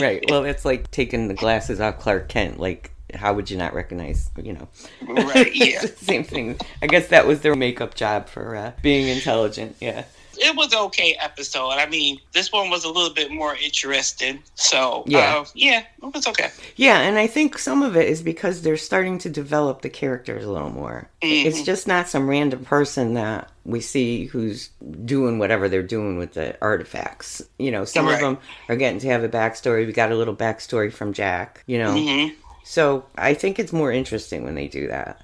right. 0.00 0.24
Well, 0.28 0.44
it's 0.44 0.64
like 0.64 0.90
taking 0.90 1.28
the 1.28 1.34
glasses 1.34 1.80
off 1.80 1.98
Clark 1.98 2.28
Kent. 2.28 2.60
Like, 2.60 2.90
how 3.14 3.34
would 3.34 3.50
you 3.50 3.56
not 3.56 3.74
recognize, 3.74 4.30
you 4.40 4.52
know? 4.52 4.68
Right, 5.02 5.54
yeah. 5.54 5.80
Same 5.96 6.24
thing. 6.24 6.58
I 6.82 6.86
guess 6.86 7.08
that 7.08 7.26
was 7.26 7.40
their 7.40 7.54
makeup 7.54 7.94
job 7.94 8.28
for 8.28 8.56
uh, 8.56 8.72
being 8.82 9.08
intelligent. 9.08 9.76
Yeah. 9.80 10.04
It 10.38 10.56
was 10.56 10.74
okay 10.74 11.16
episode. 11.20 11.70
I 11.70 11.86
mean, 11.86 12.18
this 12.32 12.52
one 12.52 12.70
was 12.70 12.84
a 12.84 12.88
little 12.90 13.12
bit 13.14 13.30
more 13.30 13.54
interesting. 13.56 14.42
So 14.54 15.04
Yeah. 15.06 15.36
uh, 15.36 15.44
yeah, 15.54 15.80
it 16.02 16.14
was 16.14 16.26
okay. 16.26 16.50
Yeah, 16.76 17.00
and 17.00 17.18
I 17.18 17.26
think 17.26 17.58
some 17.58 17.82
of 17.82 17.96
it 17.96 18.08
is 18.08 18.22
because 18.22 18.62
they're 18.62 18.76
starting 18.76 19.18
to 19.18 19.28
develop 19.28 19.82
the 19.82 19.90
characters 19.90 20.44
a 20.44 20.50
little 20.50 20.70
more. 20.70 21.08
It's 21.22 21.62
just 21.62 21.86
not 21.88 22.08
some 22.08 22.28
random 22.28 22.64
person 22.64 23.14
that 23.14 23.50
we 23.64 23.80
see 23.80 24.26
who's 24.26 24.68
doing 25.04 25.38
whatever 25.38 25.68
they're 25.68 25.82
doing 25.82 26.18
with 26.18 26.34
the 26.34 26.56
artifacts. 26.60 27.42
You 27.58 27.70
know, 27.70 27.84
some 27.84 28.08
of 28.08 28.20
them 28.20 28.38
are 28.68 28.76
getting 28.76 29.00
to 29.00 29.08
have 29.08 29.24
a 29.24 29.28
backstory. 29.28 29.86
We 29.86 29.92
got 29.92 30.12
a 30.12 30.16
little 30.16 30.36
backstory 30.36 30.92
from 30.92 31.12
Jack, 31.14 31.62
you 31.66 31.78
know. 31.78 31.94
Mhm. 31.94 32.34
So 32.62 33.04
I 33.16 33.34
think 33.34 33.58
it's 33.58 33.72
more 33.72 33.92
interesting 33.92 34.44
when 34.44 34.54
they 34.54 34.68
do 34.68 34.88
that. 34.88 35.20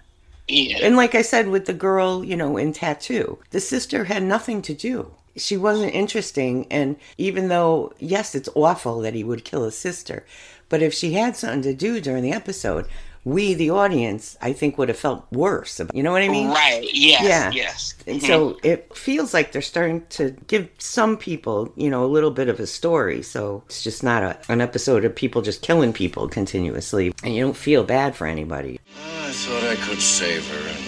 Yeah. 0.51 0.79
And 0.83 0.97
like 0.97 1.15
I 1.15 1.23
said 1.23 1.49
with 1.49 1.67
the 1.67 1.73
girl, 1.73 2.25
you 2.25 2.37
know, 2.37 2.57
in 2.57 2.73
Tattoo, 2.73 3.39
the 3.51 3.61
sister 3.61 4.05
had 4.05 4.23
nothing 4.23 4.63
to 4.63 4.75
do. 4.75 5.15
She 5.37 5.57
wasn't 5.57 5.95
interesting. 5.95 6.67
And 6.71 6.97
even 7.17 7.49
though, 7.49 7.93
yes, 7.99 8.35
it's 8.35 8.49
awful 8.55 9.01
that 9.01 9.15
he 9.15 9.25
would 9.25 9.45
kill 9.45 9.65
his 9.65 9.79
sister, 9.79 10.27
But 10.71 10.83
if 10.83 10.95
she 10.95 11.13
had 11.13 11.37
something 11.37 11.63
to 11.63 11.75
do 11.75 12.01
during 12.01 12.23
the 12.23 12.33
episode, 12.33 12.87
we, 13.25 13.53
the 13.55 13.71
audience, 13.71 14.37
I 14.41 14.53
think 14.55 14.79
would 14.79 14.89
have 14.89 14.99
felt 14.99 15.27
worse. 15.31 15.79
About, 15.79 15.95
You 15.95 16.03
know 16.03 16.11
what 16.13 16.23
I 16.23 16.29
mean? 16.29 16.49
Right. 16.49 16.89
Yes. 16.93 17.23
Yeah. 17.23 17.51
Yes. 17.53 17.95
And 18.07 18.21
Mhm. 18.21 18.27
so 18.27 18.59
it 18.63 18.97
feels 18.97 19.35
like 19.35 19.53
they're 19.53 19.61
starting 19.63 20.05
to 20.11 20.31
give 20.47 20.69
some 20.79 21.17
people, 21.19 21.71
you 21.77 21.91
know, 21.91 22.03
a 22.05 22.07
little 22.09 22.31
bit 22.31 22.49
of 22.49 22.59
a 22.61 22.67
story. 22.67 23.23
So 23.23 23.63
it's 23.67 23.83
just 23.83 24.03
not 24.03 24.23
a, 24.23 24.39
an 24.49 24.61
episode 24.63 25.05
of 25.05 25.15
people 25.15 25.43
just 25.43 25.61
killing 25.61 25.93
people 25.93 26.29
continuously. 26.29 27.13
And 27.23 27.35
you 27.35 27.43
don't 27.45 27.57
feel 27.57 27.85
bad 27.85 28.17
for 28.17 28.27
anybody. 28.27 28.81
I 28.97 29.31
thought 29.33 29.65
I 29.65 29.77
could 29.77 30.01
save 30.01 30.47
her 30.49 30.69
and 30.69 30.85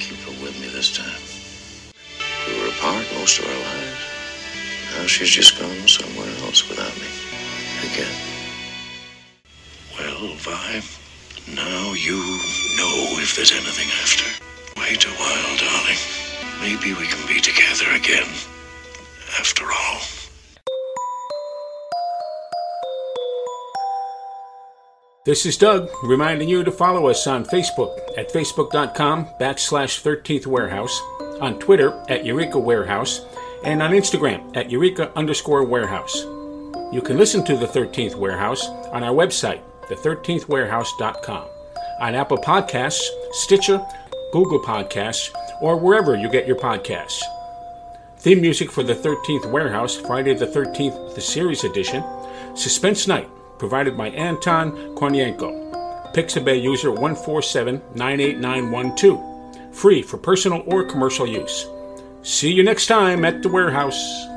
keep 0.00 0.18
her 0.26 0.42
with 0.44 0.58
me 0.60 0.66
this 0.68 0.96
time. 0.96 1.22
We 2.48 2.60
were 2.60 2.68
apart 2.68 3.06
most 3.14 3.38
of 3.38 3.46
our 3.46 3.52
lives. 3.54 4.00
Now 4.98 5.06
she's 5.06 5.30
just 5.30 5.56
gone 5.58 5.86
somewhere 5.86 6.26
else 6.44 6.68
without 6.68 6.94
me. 6.98 7.06
Again. 7.92 8.12
Well, 9.96 10.34
Vi, 10.34 10.82
now 11.54 11.92
you 11.92 12.16
know 12.76 13.18
if 13.20 13.36
there's 13.36 13.52
anything 13.52 13.88
after. 14.02 14.24
Wait 14.80 15.04
a 15.04 15.10
while, 15.10 15.56
darling. 15.58 15.98
Maybe 16.60 16.92
we 16.94 17.06
can 17.06 17.26
be 17.26 17.40
together 17.40 17.90
again. 17.94 18.28
After 19.38 19.64
all. 19.64 20.00
This 25.26 25.44
is 25.46 25.56
Doug 25.58 25.90
reminding 26.02 26.48
you 26.48 26.64
to 26.64 26.72
follow 26.72 27.06
us 27.08 27.26
on 27.26 27.44
Facebook 27.44 27.98
at 28.16 28.32
facebook.com 28.32 29.26
backslash 29.38 30.02
13th 30.02 30.46
warehouse, 30.46 31.00
on 31.40 31.58
Twitter 31.58 32.02
at 32.08 32.24
Eureka 32.24 32.58
Warehouse, 32.58 33.20
and 33.64 33.82
on 33.82 33.92
Instagram 33.92 34.56
at 34.56 34.70
Eureka 34.70 35.12
underscore 35.16 35.64
warehouse. 35.64 36.24
You 36.92 37.00
can 37.04 37.18
listen 37.18 37.44
to 37.44 37.56
the 37.56 37.66
13th 37.66 38.16
Warehouse 38.16 38.66
on 38.66 39.04
our 39.04 39.14
website, 39.14 39.60
the13thwarehouse.com, 39.90 41.44
on 42.00 42.14
Apple 42.14 42.38
Podcasts, 42.38 43.02
Stitcher, 43.32 43.84
Google 44.32 44.60
Podcasts, 44.60 45.30
or 45.60 45.76
wherever 45.76 46.16
you 46.16 46.30
get 46.30 46.46
your 46.46 46.56
podcasts. 46.56 47.20
Theme 48.18 48.40
music 48.40 48.70
for 48.70 48.82
the 48.82 48.94
13th 48.94 49.50
Warehouse, 49.50 49.96
Friday 49.96 50.32
the 50.34 50.46
13th, 50.46 51.14
the 51.14 51.20
series 51.20 51.64
edition, 51.64 52.02
Suspense 52.54 53.06
Night, 53.06 53.28
provided 53.58 53.94
by 53.96 54.08
Anton 54.10 54.72
Kornienko. 54.94 55.58
Pixabay 56.14 56.62
user 56.62 56.90
147-98912. 56.90 59.74
Free 59.74 60.02
for 60.02 60.18
personal 60.18 60.62
or 60.66 60.84
commercial 60.84 61.26
use. 61.26 61.66
See 62.22 62.52
you 62.52 62.62
next 62.62 62.86
time 62.86 63.24
at 63.24 63.42
the 63.42 63.48
warehouse. 63.48 64.28